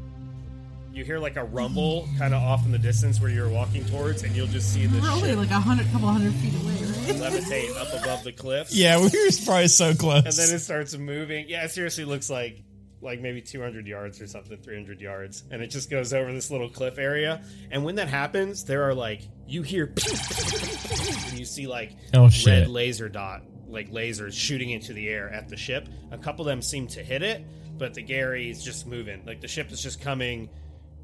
[0.95, 4.23] You hear like a rumble kind of off in the distance where you're walking towards,
[4.23, 6.73] and you'll just see the We're only ship like a hundred, couple hundred feet away,
[6.73, 7.33] right?
[7.33, 8.73] levitate up above the cliffs.
[8.75, 10.25] Yeah, we were probably so close.
[10.25, 11.47] and then it starts moving.
[11.49, 12.63] Yeah, it seriously looks like
[13.01, 16.71] like maybe 200 yards or something, 300 yards, and it just goes over this little
[16.71, 17.43] cliff area.
[17.73, 19.87] And when that happens, there are like you hear,
[21.29, 22.69] and you see like Oh, red shit.
[22.71, 25.89] laser dot, like lasers shooting into the air at the ship.
[26.13, 27.45] A couple of them seem to hit it,
[27.77, 29.25] but the Gary is just moving.
[29.27, 30.49] Like the ship is just coming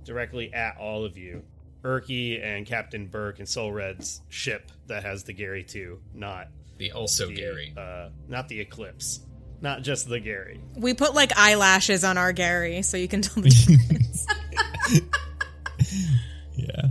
[0.05, 1.43] directly at all of you.
[1.83, 6.93] Erky and Captain Burke and Soul Red's ship that has the Gary too, not the
[6.93, 9.21] also Gary, uh, not the Eclipse,
[9.63, 10.61] not just the Gary.
[10.77, 14.27] We put like eyelashes on our Gary, so you can tell the difference.
[16.61, 16.89] Yeah.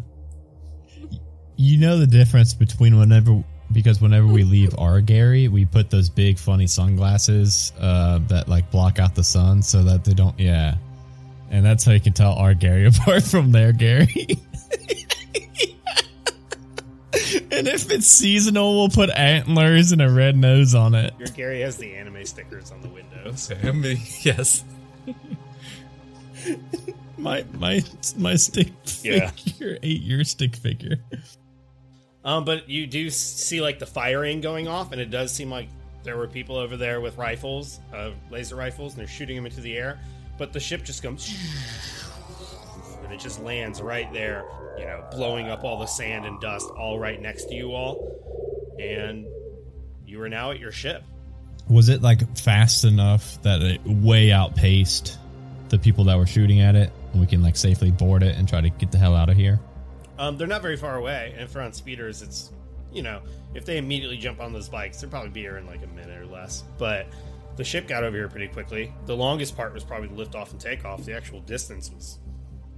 [1.58, 6.10] You know the difference between whenever because whenever we leave our Gary, we put those
[6.10, 10.40] big funny sunglasses uh, that like block out the sun so that they don't.
[10.40, 10.76] Yeah,
[11.50, 14.28] and that's how you can tell our Gary apart from their Gary.
[17.52, 21.14] and if it's seasonal, we'll put antlers and a red nose on it.
[21.18, 23.52] Your Gary has the anime stickers on the windows.
[24.26, 24.64] yes.
[27.18, 27.82] My my
[28.18, 28.70] my stick
[29.02, 29.30] Yeah.
[29.32, 30.98] figure, eight year stick figure.
[32.24, 35.68] Um, but you do see like the firing going off, and it does seem like
[36.04, 39.60] there were people over there with rifles, uh, laser rifles, and they're shooting them into
[39.62, 40.00] the air.
[40.40, 41.30] But the ship just comes,
[43.04, 44.46] and it just lands right there,
[44.78, 48.76] you know, blowing up all the sand and dust, all right next to you all.
[48.80, 49.28] And
[50.06, 51.04] you are now at your ship.
[51.70, 55.20] Was it like fast enough that it way outpaced
[55.68, 56.92] the people that were shooting at it?
[57.12, 59.36] And we can like safely board it and try to get the hell out of
[59.36, 59.60] here.
[60.18, 62.52] Um, they're not very far away, and if they're on speeders, it's
[62.92, 63.22] you know,
[63.54, 66.20] if they immediately jump on those bikes, they'll probably be here in like a minute
[66.20, 66.64] or less.
[66.78, 67.08] But
[67.60, 68.94] the ship got over here pretty quickly.
[69.06, 71.04] The longest part was probably the lift off and take off.
[71.04, 72.18] The actual distance was,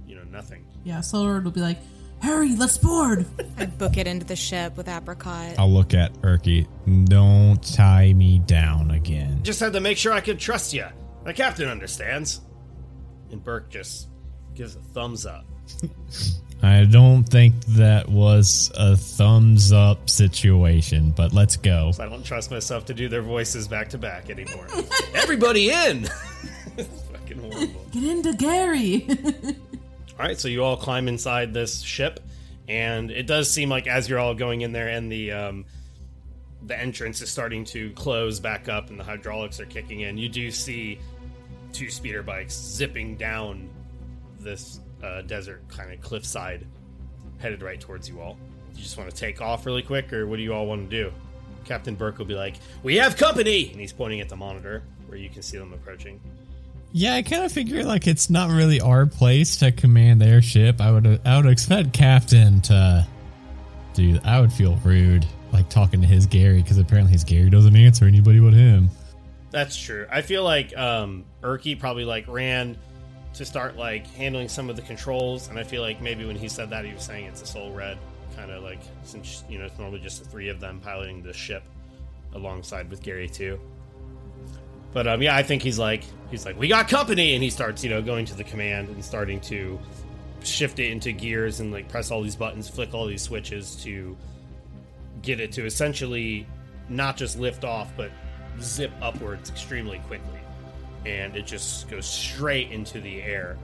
[0.08, 0.66] you know, nothing.
[0.82, 1.78] Yeah, Solar will be like,
[2.20, 3.24] "Hurry, let's board."
[3.58, 5.54] I'd book it into the ship with apricot.
[5.56, 6.66] I'll look at Erky.
[7.04, 9.44] Don't tie me down again.
[9.44, 10.86] Just had to make sure I could trust you.
[11.24, 12.40] The captain understands.
[13.30, 14.08] And Burke just
[14.54, 15.46] gives a thumbs up.
[16.62, 21.90] I don't think that was a thumbs up situation, but let's go.
[21.98, 24.68] I don't trust myself to do their voices back to back anymore.
[25.14, 26.04] Everybody in!
[27.12, 27.86] Fucking horrible.
[27.90, 29.08] Get into Gary.
[30.18, 32.20] All right, so you all climb inside this ship,
[32.68, 35.64] and it does seem like as you're all going in there, and the um,
[36.64, 40.18] the entrance is starting to close back up, and the hydraulics are kicking in.
[40.18, 41.00] You do see
[41.72, 43.68] two speeder bikes zipping down
[44.38, 46.66] this uh, desert kind of cliffside,
[47.38, 48.36] headed right towards you all.
[48.74, 51.04] You just want to take off really quick, or what do you all want to
[51.04, 51.12] do?
[51.64, 55.18] Captain Burke will be like, "We have company," and he's pointing at the monitor where
[55.18, 56.20] you can see them approaching.
[56.92, 60.80] Yeah, I kind of figure like it's not really our place to command their ship.
[60.80, 63.06] I would I would expect Captain to
[63.94, 64.18] do.
[64.24, 68.04] I would feel rude like talking to his Gary because apparently his Gary doesn't answer
[68.04, 68.90] anybody but him.
[69.50, 70.06] That's true.
[70.10, 72.76] I feel like um Erky probably like ran
[73.34, 76.48] to start like handling some of the controls, and I feel like maybe when he
[76.48, 77.98] said that, he was saying it's a Soul Red
[78.36, 81.32] kind of like since you know it's normally just the three of them piloting the
[81.32, 81.62] ship
[82.34, 83.60] alongside with Gary too.
[84.92, 87.82] But um, yeah, I think he's like he's like we got company, and he starts
[87.82, 89.78] you know going to the command and starting to
[90.44, 94.16] shift it into gears and like press all these buttons, flick all these switches to
[95.22, 96.46] get it to essentially
[96.88, 98.10] not just lift off, but
[98.60, 100.41] zip upwards extremely quickly.
[101.04, 103.56] And it just goes straight into the air.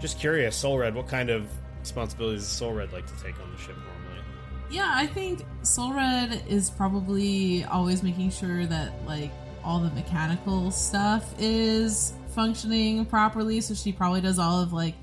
[0.00, 1.48] Just curious, Soul Red, what kind of
[1.80, 4.22] responsibilities does Soul Red like to take on the ship normally?
[4.70, 9.30] Yeah, I think Soul Red is probably always making sure that like
[9.64, 13.60] all the mechanical stuff is functioning properly.
[13.60, 14.94] So she probably does all of like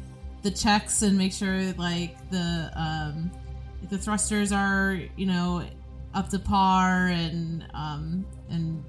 [0.43, 3.31] the checks and make sure like the um
[3.89, 5.63] the thrusters are you know
[6.13, 8.83] up to par and um and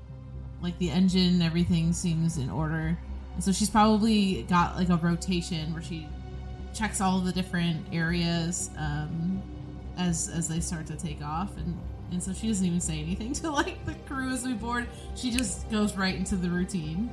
[0.63, 2.97] like the engine everything seems in order.
[3.35, 6.07] And so she's probably got like a rotation where she
[6.75, 9.43] checks all the different areas um
[9.99, 11.79] as as they start to take off, and
[12.11, 14.87] and so she doesn't even say anything to like the crew as we board.
[15.17, 17.11] She just goes right into the routine.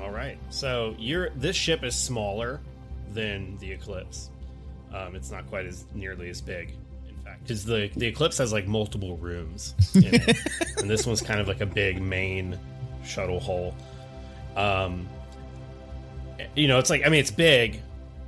[0.00, 0.38] All right.
[0.50, 2.60] So you're this ship is smaller
[3.12, 4.30] than the Eclipse.
[4.92, 6.74] Um, it's not quite as nearly as big,
[7.08, 10.36] in fact, because the the Eclipse has like multiple rooms, in it.
[10.78, 12.58] and this one's kind of like a big main
[13.04, 13.74] shuttle hull.
[14.56, 15.08] Um,
[16.54, 17.80] you know, it's like I mean, it's big,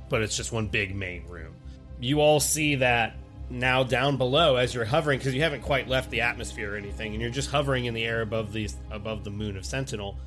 [0.09, 1.53] but it's just one big main room.
[1.99, 3.15] You all see that
[3.49, 7.13] now down below as you're hovering because you haven't quite left the atmosphere or anything,
[7.13, 10.17] and you're just hovering in the air above the above the moon of Sentinel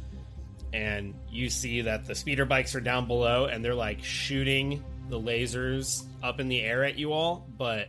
[0.72, 5.18] and you see that the speeder bikes are down below and they're like shooting the
[5.18, 7.88] lasers up in the air at you all but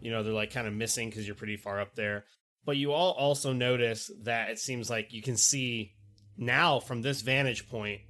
[0.00, 2.24] you know they're like kind of missing because you're pretty far up there
[2.64, 5.92] but you all also notice that it seems like you can see
[6.36, 8.00] now from this vantage point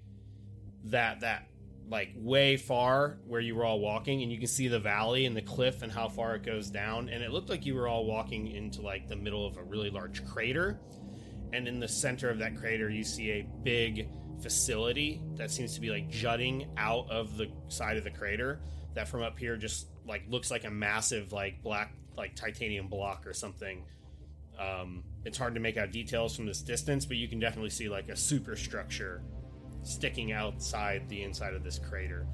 [0.84, 1.46] that that
[1.88, 5.36] like way far where you were all walking and you can see the valley and
[5.36, 8.06] the cliff and how far it goes down and it looked like you were all
[8.06, 10.80] walking into like the middle of a really large crater
[11.52, 14.08] and in the center of that crater you see a big
[14.40, 18.60] facility that seems to be like jutting out of the side of the crater
[18.94, 23.26] that from up here just like looks like a massive like black like titanium block
[23.26, 23.84] or something
[24.62, 27.88] um, it's hard to make out details from this distance but you can definitely see
[27.88, 29.22] like a superstructure
[29.82, 32.26] sticking outside the inside of this crater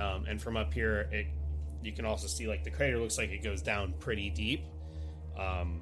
[0.00, 1.26] um, and from up here it
[1.82, 4.64] you can also see like the crater looks like it goes down pretty deep
[5.38, 5.80] um,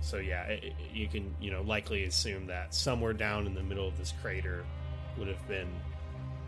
[0.00, 3.62] so yeah, it, it- you can you know likely assume that somewhere down in the
[3.62, 4.64] middle of this crater
[5.18, 5.68] would have been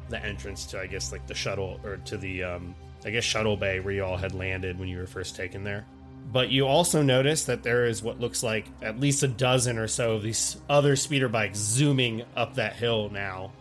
[0.09, 3.57] the entrance to I guess like the shuttle or to the um, I guess shuttle
[3.57, 5.85] bay where you all had landed when you were first taken there.
[6.33, 9.87] But you also notice that there is what looks like at least a dozen or
[9.87, 13.53] so of these other speeder bikes zooming up that hill now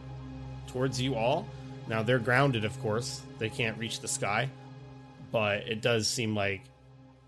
[0.68, 1.48] towards you all.
[1.88, 4.50] Now they're grounded, of course; they can't reach the sky.
[5.32, 6.62] But it does seem like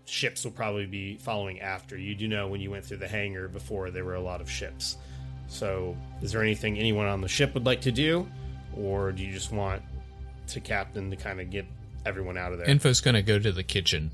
[0.06, 1.96] ships will probably be following after.
[1.96, 4.50] You do know when you went through the hangar before there were a lot of
[4.50, 4.96] ships.
[5.48, 8.28] So, is there anything anyone on the ship would like to do,
[8.76, 9.82] or do you just want
[10.48, 11.66] to captain to kind of get
[12.04, 12.66] everyone out of there?
[12.68, 14.10] Info's gonna go to the kitchen.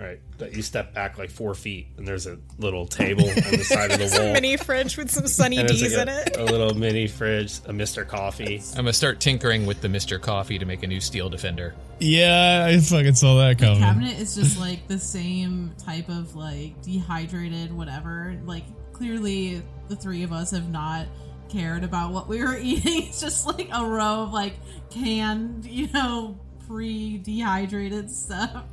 [0.00, 3.34] All right, that you step back like four feet, and there's a little table on
[3.34, 4.30] the side of the wall.
[4.30, 6.36] a mini fridge with some Sunny D's like in a, it.
[6.38, 8.62] a little mini fridge, a Mister Coffee.
[8.70, 10.18] I'm gonna start tinkering with the Mr.
[10.18, 11.74] Coffee to make a new steel defender.
[11.98, 13.80] Yeah, I fucking saw that The coming.
[13.82, 18.40] cabinet is just like the same type of like dehydrated whatever.
[18.46, 21.08] Like clearly the three of us have not
[21.50, 23.02] cared about what we were eating.
[23.08, 24.54] It's just like a row of like
[24.88, 28.64] canned, you know, pre dehydrated stuff.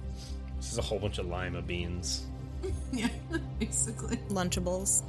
[0.68, 2.26] This is a whole bunch of lima beans.
[2.92, 3.08] yeah,
[3.58, 4.18] basically.
[4.30, 5.02] Lunchables.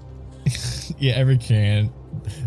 [0.98, 1.92] Yeah, every can.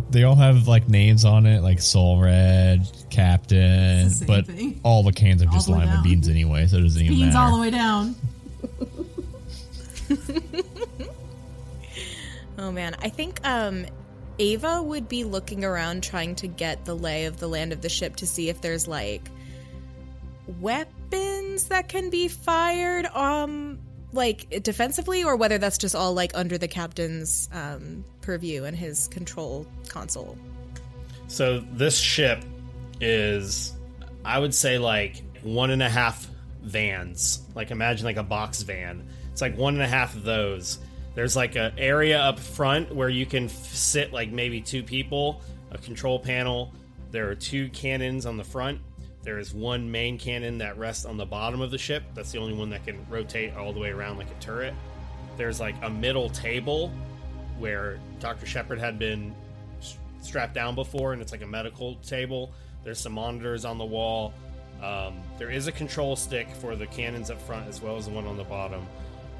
[0.09, 4.47] They all have like names on it, like Soul Red, Captain, It's the same but
[4.47, 4.79] thing.
[4.83, 6.03] all the cans are All just lima down.
[6.03, 7.25] beans anyway, so it doesn't even matter.
[7.25, 8.15] Beans all the way down.
[12.57, 13.85] Oh man, I think um
[14.39, 17.89] Ava would be looking around trying to get the lay of the land of the
[17.89, 19.29] ship to see if there's like
[20.59, 23.79] weapons that can be fired um
[24.13, 29.07] like defensively or whether that's just all like under the captain's um purview and his
[29.07, 30.37] control console.
[31.27, 32.43] So this ship
[32.99, 33.73] is,
[34.25, 36.27] I would say, like one and a half
[36.61, 37.41] vans.
[37.55, 39.07] Like imagine like a box van.
[39.31, 40.77] It's like one and a half of those.
[41.15, 45.41] There's like an area up front where you can f- sit like maybe two people.
[45.71, 46.73] A control panel.
[47.11, 48.81] There are two cannons on the front.
[49.23, 52.03] There is one main cannon that rests on the bottom of the ship.
[52.15, 54.73] That's the only one that can rotate all the way around like a turret.
[55.37, 56.91] There's like a middle table
[57.59, 58.45] where Dr.
[58.45, 59.35] Shepard had been
[60.21, 62.51] strapped down before, and it's like a medical table.
[62.83, 64.33] There's some monitors on the wall.
[64.81, 68.11] Um, there is a control stick for the cannons up front as well as the
[68.11, 68.85] one on the bottom.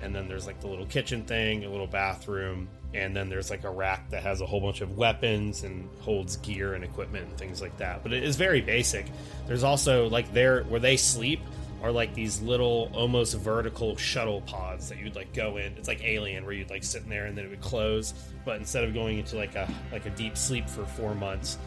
[0.02, 3.64] And then there's like the little kitchen thing, a little bathroom, and then there's like
[3.64, 7.38] a rack that has a whole bunch of weapons and holds gear and equipment and
[7.38, 8.04] things like that.
[8.04, 9.06] But it is very basic.
[9.48, 11.40] There's also like there where they sleep
[11.82, 15.74] are like these little almost vertical shuttle pods that you'd like go in.
[15.78, 18.14] It's like Alien where you'd like sit in there and then it would close.
[18.46, 21.58] But instead of going into like a like a deep sleep for four months,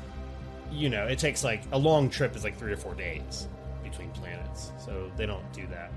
[0.70, 3.49] you know, it takes like a long trip is like three or four days
[3.82, 4.72] between planets.
[4.78, 5.91] So they don't do that.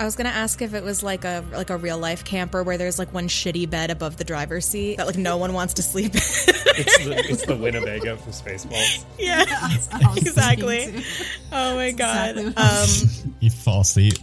[0.00, 2.78] I was gonna ask if it was like a like a real life camper where
[2.78, 5.82] there's like one shitty bed above the driver's seat that like no one wants to
[5.82, 6.14] sleep.
[6.14, 6.20] in.
[6.20, 9.04] It's the, it's the Winnebago from Spaceballs.
[9.18, 11.04] Yeah, That's what I was exactly.
[11.50, 12.36] Oh my god.
[12.38, 14.14] exactly what I was um, You fall asleep.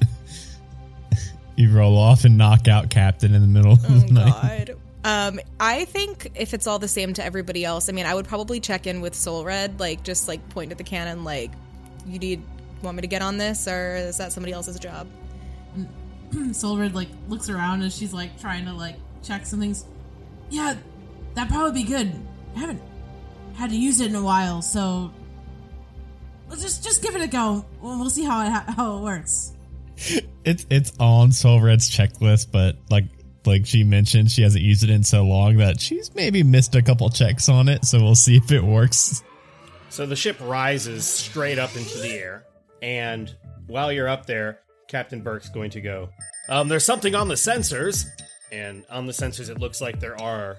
[1.57, 4.67] you roll off and knock out Captain in the middle of Oh the night.
[4.67, 4.77] God.
[5.03, 8.25] Um, I think if it's all the same to everybody else, I mean, I would
[8.27, 11.51] probably check in with Soul Red, like just like point at the cannon, like,
[12.07, 12.41] you need
[12.81, 15.07] want me to get on this, or is that somebody else's job?
[16.51, 19.85] Soul Red like looks around and she's like trying to like check some things.
[20.49, 20.75] Yeah,
[21.33, 22.13] that'd probably be good.
[22.55, 22.81] I haven't
[23.55, 25.11] had to use it in a while, so
[26.49, 27.65] let's just just give it a go.
[27.81, 29.53] We'll, we'll see how it how it works.
[30.43, 33.05] It's it's on Soul Red's checklist, but like
[33.45, 36.81] like she mentioned, she hasn't used it in so long that she's maybe missed a
[36.81, 37.85] couple checks on it.
[37.85, 39.23] So we'll see if it works.
[39.89, 42.45] So the ship rises straight up into the air,
[42.81, 43.33] and
[43.67, 46.09] while you're up there, Captain Burke's going to go.
[46.49, 48.05] Um, there's something on the sensors,
[48.51, 50.57] and on the sensors, it looks like there are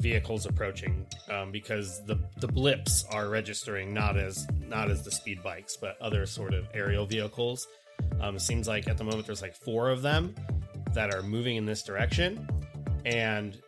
[0.00, 5.42] vehicles approaching um, because the the blips are registering not as not as the speed
[5.42, 7.66] bikes, but other sort of aerial vehicles.
[8.20, 10.34] Um, it seems like at the moment there's like four of them
[10.94, 12.48] that are moving in this direction,
[13.04, 13.60] and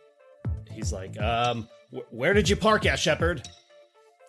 [0.71, 3.47] he's like, um, wh- "Where did you park at, Shepard?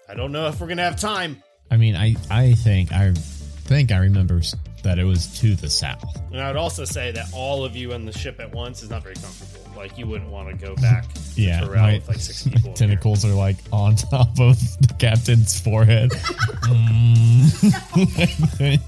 [0.09, 3.93] I don't know if we're gonna have time." I mean, I I think I think
[3.93, 6.21] I remember s- that it was to the south.
[6.33, 8.91] And I would also say that all of you on the ship at once is
[8.91, 9.61] not very comfortable.
[9.77, 12.59] Like you wouldn't want to go back to Yeah, Corral my, with like six people.
[12.59, 12.75] in there.
[12.75, 16.11] tentacles are like on top of the captain's forehead.
[16.73, 18.81] Mm.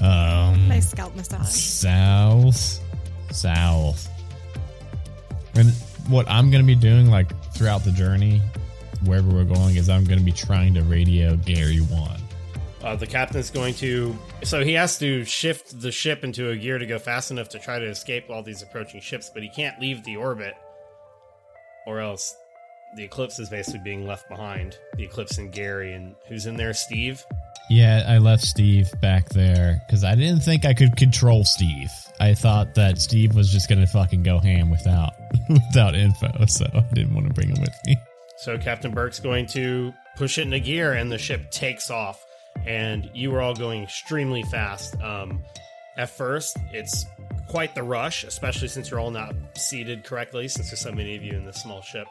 [0.00, 1.46] um, Nice scalp massage.
[1.48, 2.80] south,
[3.30, 4.08] south.
[5.54, 5.70] And
[6.08, 8.40] what I'm gonna be doing, like throughout the journey,
[9.04, 12.20] wherever we're going, is I'm gonna be trying to radio Gary one.
[12.82, 14.16] Uh, the captain's going to.
[14.42, 17.58] So he has to shift the ship into a gear to go fast enough to
[17.58, 20.54] try to escape all these approaching ships, but he can't leave the orbit,
[21.86, 22.34] or else
[22.96, 24.76] the eclipse is basically being left behind.
[24.96, 26.74] The eclipse and Gary, and who's in there?
[26.74, 27.24] Steve.
[27.70, 31.90] Yeah, I left Steve back there because I didn't think I could control Steve.
[32.20, 35.12] I thought that Steve was just gonna fucking go ham without
[35.48, 37.96] without info, so I didn't want to bring him with me.
[38.38, 42.24] So Captain Burke's going to push it into gear, and the ship takes off.
[42.66, 45.00] And you are all going extremely fast.
[45.00, 45.42] Um,
[45.96, 47.06] at first, it's
[47.48, 51.22] quite the rush, especially since you're all not seated correctly, since there's so many of
[51.22, 52.06] you in this small ship.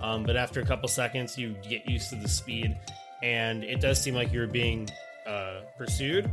[0.00, 2.76] Um, but after a couple seconds, you get used to the speed,
[3.22, 4.88] and it does seem like you're being
[5.26, 6.30] uh, pursued.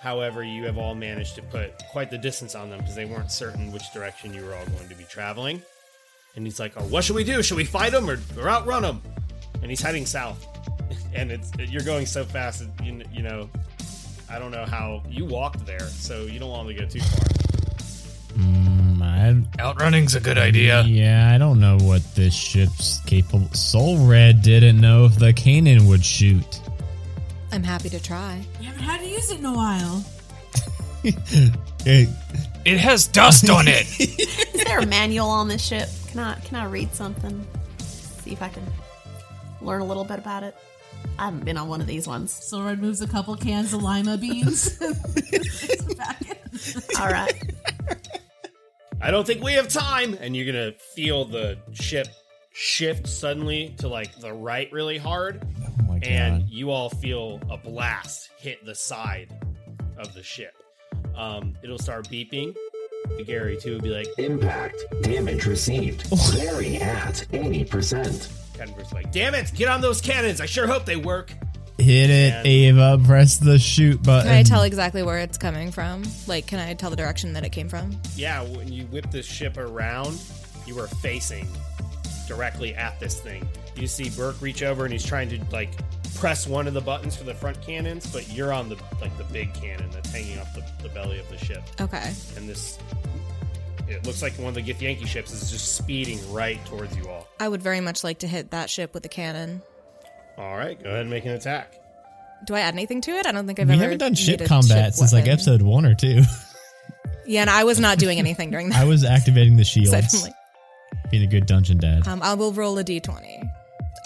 [0.00, 3.30] However, you have all managed to put quite the distance on them because they weren't
[3.30, 5.60] certain which direction you were all going to be traveling.
[6.36, 7.42] And he's like, "Oh, what should we do?
[7.42, 9.02] Should we fight them or, or outrun them?"
[9.60, 10.46] And he's heading south.
[11.16, 13.48] And it's you're going so fast, that you, you know.
[14.28, 17.28] I don't know how you walked there, so you don't want to go too far.
[18.36, 20.82] Mm, I, Outrunning's a good idea.
[20.82, 23.48] Yeah, I don't know what this ship's capable.
[23.54, 26.60] Soul Red didn't know if the cannon would shoot.
[27.52, 28.44] I'm happy to try.
[28.58, 30.04] We haven't had to use it in a while.
[31.04, 32.08] It,
[32.64, 33.86] It has dust on it.
[34.00, 35.88] Is there a manual on this ship?
[36.08, 37.46] Can I can I read something?
[37.78, 38.64] See if I can
[39.62, 40.56] learn a little bit about it.
[41.18, 42.32] I haven't been on one of these ones.
[42.32, 44.78] Soul Red moves a couple cans of lima beans.
[47.00, 47.32] All right.
[49.00, 50.16] I don't think we have time.
[50.20, 52.08] And you're gonna feel the ship
[52.52, 55.46] shift suddenly to like the right really hard.
[55.88, 59.28] oh and you all feel a blast hit the side
[59.98, 60.54] of the ship.
[61.14, 62.56] Um, it'll start beeping.
[63.26, 64.76] Gary too would be like, Impact.
[65.02, 66.06] Damage received.
[66.34, 68.30] Vary at 80%.
[68.56, 70.40] Kenver's like, damn it, get on those cannons.
[70.40, 71.32] I sure hope they work.
[71.78, 73.00] Hit it, And- Ava.
[73.04, 74.28] Press the shoot button.
[74.28, 76.04] Can I tell exactly where it's coming from?
[76.26, 78.00] Like, can I tell the direction that it came from?
[78.14, 80.18] Yeah, when you whip this ship around,
[80.66, 81.46] you are facing
[82.26, 83.46] directly at this thing.
[83.76, 85.70] You see Burke reach over and he's trying to like
[86.14, 89.24] press one of the buttons for the front cannons, but you're on the like the
[89.24, 91.62] big cannon that's hanging off the, the belly of the ship.
[91.78, 92.10] Okay.
[92.36, 92.78] And this
[93.88, 97.28] it looks like one of the Githyanki ships is just speeding right towards you all.
[97.40, 99.62] I would very much like to hit that ship with a cannon.
[100.38, 101.72] All right, go ahead and make an attack.
[102.44, 103.26] Do I add anything to it?
[103.26, 103.82] I don't think I've we ever.
[103.84, 105.32] haven't done ship needed combat ship since like weapon.
[105.32, 106.22] episode one or two.
[107.28, 108.80] Yeah, and I was not doing anything during that.
[108.80, 110.30] I was activating the shields, Suddenly.
[111.10, 112.06] being a good dungeon dad.
[112.06, 113.50] Um, I will roll a d20.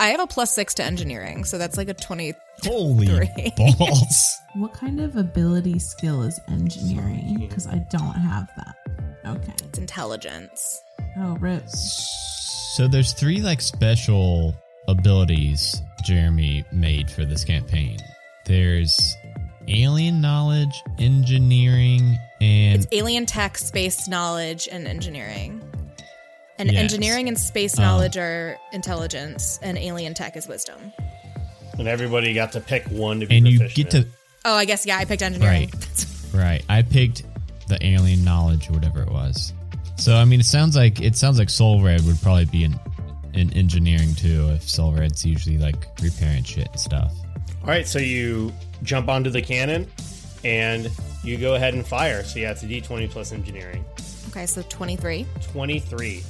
[0.01, 2.33] I have a plus six to engineering, so that's like a 20.
[2.63, 3.53] Holy Three.
[3.59, 4.39] balls!
[4.55, 7.37] what kind of ability skill is engineering?
[7.41, 8.75] Because I don't have that.
[9.27, 9.53] Okay.
[9.65, 10.81] It's intelligence.
[11.19, 11.69] Oh, rip.
[11.69, 14.55] So there's three like special
[14.89, 17.99] abilities Jeremy made for this campaign.
[18.47, 19.17] There's
[19.69, 25.63] alien knowledge, engineering, and It's alien tech, space knowledge, and engineering.
[26.59, 26.81] And Yes.
[26.81, 27.83] engineering and space Uh.
[27.83, 30.93] knowledge are intelligence, and alien tech is wisdom.
[31.79, 34.05] And everybody got to pick one to be and you proficient get in.
[34.05, 34.11] to
[34.47, 35.71] Oh, I guess, yeah, I picked engineering.
[36.33, 36.65] right, right.
[36.69, 37.23] I picked
[37.71, 39.55] the alien knowledge or whatever it was.
[39.97, 42.79] So I mean, it sounds like it sounds like Soul Red would probably be in
[43.33, 44.51] in engineering too.
[44.51, 47.13] If Soul Red's usually like repairing shit and stuff.
[47.63, 48.53] All right, so you
[48.83, 49.87] jump onto the cannon,
[50.45, 50.91] and
[51.23, 52.25] You go ahead and fire.
[52.25, 53.85] So yeah, it's a d20 plus engineering.
[54.31, 55.27] Okay, so 23.
[55.53, 56.25] 23.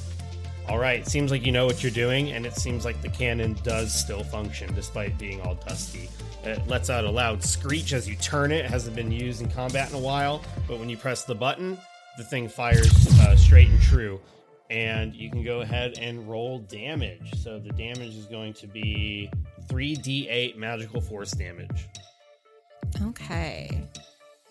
[0.67, 3.57] All right, seems like you know what you're doing, and it seems like the cannon
[3.63, 6.09] does still function despite being all dusty.
[6.43, 8.65] It lets out a loud screech as you turn it.
[8.65, 11.77] it hasn't been used in combat in a while, but when you press the button,
[12.17, 14.19] the thing fires uh, straight and true.
[14.69, 17.33] And you can go ahead and roll damage.
[17.43, 19.29] So the damage is going to be
[19.67, 21.87] 3d8 magical force damage.
[23.03, 23.83] Okay.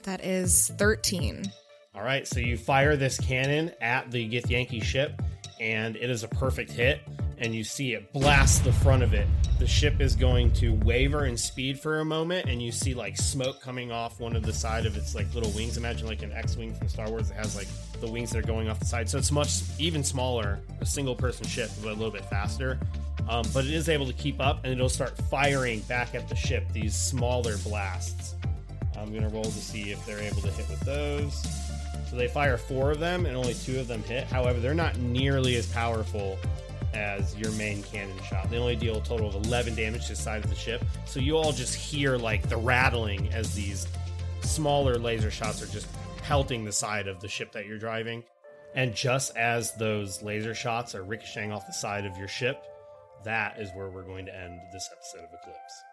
[0.04, 1.50] That is 13.
[1.94, 5.20] All right, so you fire this cannon at the Githyanki ship,
[5.58, 7.00] and it is a perfect hit.
[7.40, 9.26] And you see it blast the front of it.
[9.58, 13.16] The ship is going to waver in speed for a moment, and you see like
[13.16, 15.78] smoke coming off one of the side of its like little wings.
[15.78, 17.68] Imagine like an X-wing from Star Wars that has like
[18.00, 19.08] the wings that are going off the side.
[19.08, 22.78] So it's much even smaller, a single-person ship, but a little bit faster.
[23.26, 26.36] Um, but it is able to keep up, and it'll start firing back at the
[26.36, 28.34] ship these smaller blasts.
[28.98, 31.42] I'm gonna roll to see if they're able to hit with those.
[32.10, 34.24] So they fire four of them, and only two of them hit.
[34.24, 36.38] However, they're not nearly as powerful
[36.94, 38.50] as your main cannon shot.
[38.50, 40.84] They only deal a total of 11 damage to the side of the ship.
[41.04, 43.86] So you all just hear like the rattling as these
[44.42, 45.86] smaller laser shots are just
[46.22, 48.24] pelting the side of the ship that you're driving.
[48.74, 52.62] And just as those laser shots are ricocheting off the side of your ship,
[53.24, 55.89] that is where we're going to end this episode of Eclipse.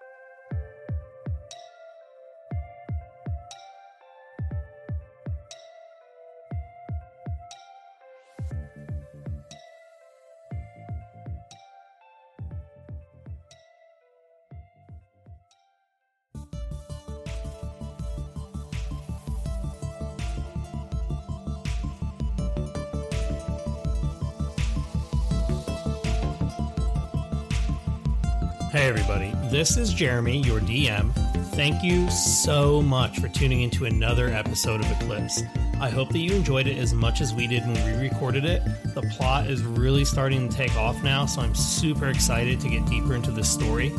[28.87, 31.13] Everybody, this is Jeremy, your DM.
[31.55, 35.43] Thank you so much for tuning into another episode of Eclipse.
[35.81, 38.63] I hope that you enjoyed it as much as we did when we recorded it.
[38.95, 42.85] The plot is really starting to take off now, so I'm super excited to get
[42.85, 43.89] deeper into this story.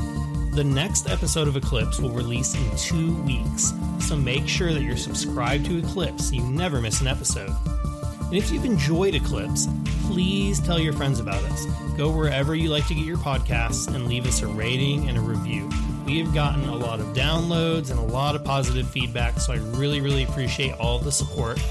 [0.55, 4.97] The next episode of Eclipse will release in two weeks, so make sure that you're
[4.97, 7.55] subscribed to Eclipse so you never miss an episode.
[7.67, 9.69] And if you've enjoyed Eclipse,
[10.19, 11.65] please tell your friends about us.
[11.97, 15.21] Go wherever you like to get your podcasts and leave us a rating and a
[15.21, 15.71] review.
[16.07, 19.59] We have gotten a lot of downloads and a lot of positive feedback, so I
[19.79, 21.63] really, really appreciate all the support.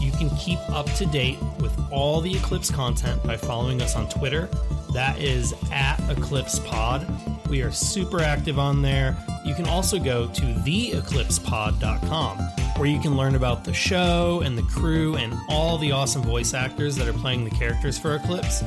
[0.00, 4.08] You can keep up to date with all the Eclipse content by following us on
[4.08, 4.48] Twitter.
[4.92, 7.06] That is at Eclipse Pod.
[7.48, 9.16] We are super active on there.
[9.44, 14.62] You can also go to theeclipsepod.com where you can learn about the show and the
[14.62, 18.64] crew and all the awesome voice actors that are playing the characters for Eclipse.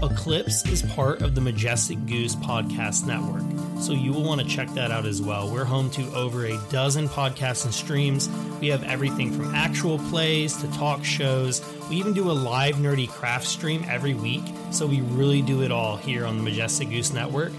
[0.00, 3.42] Eclipse is part of the Majestic Goose podcast network,
[3.82, 5.50] so you will want to check that out as well.
[5.50, 8.28] We're home to over a dozen podcasts and streams.
[8.60, 11.60] We have everything from actual plays to talk shows.
[11.90, 15.72] We even do a live nerdy craft stream every week, so we really do it
[15.72, 17.52] all here on the Majestic Goose network.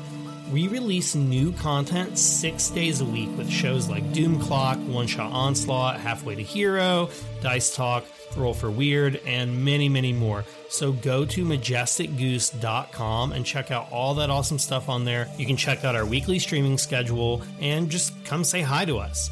[0.51, 5.31] We release new content six days a week with shows like Doom Clock, One Shot
[5.31, 7.09] Onslaught, Halfway to Hero,
[7.41, 8.03] Dice Talk,
[8.35, 10.43] Roll for Weird, and many, many more.
[10.69, 15.29] So go to majesticgoose.com and check out all that awesome stuff on there.
[15.37, 19.29] You can check out our weekly streaming schedule and just come say hi to us.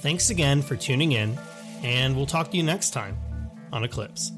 [0.00, 1.38] Thanks again for tuning in,
[1.84, 3.16] and we'll talk to you next time
[3.72, 4.32] on Eclipse.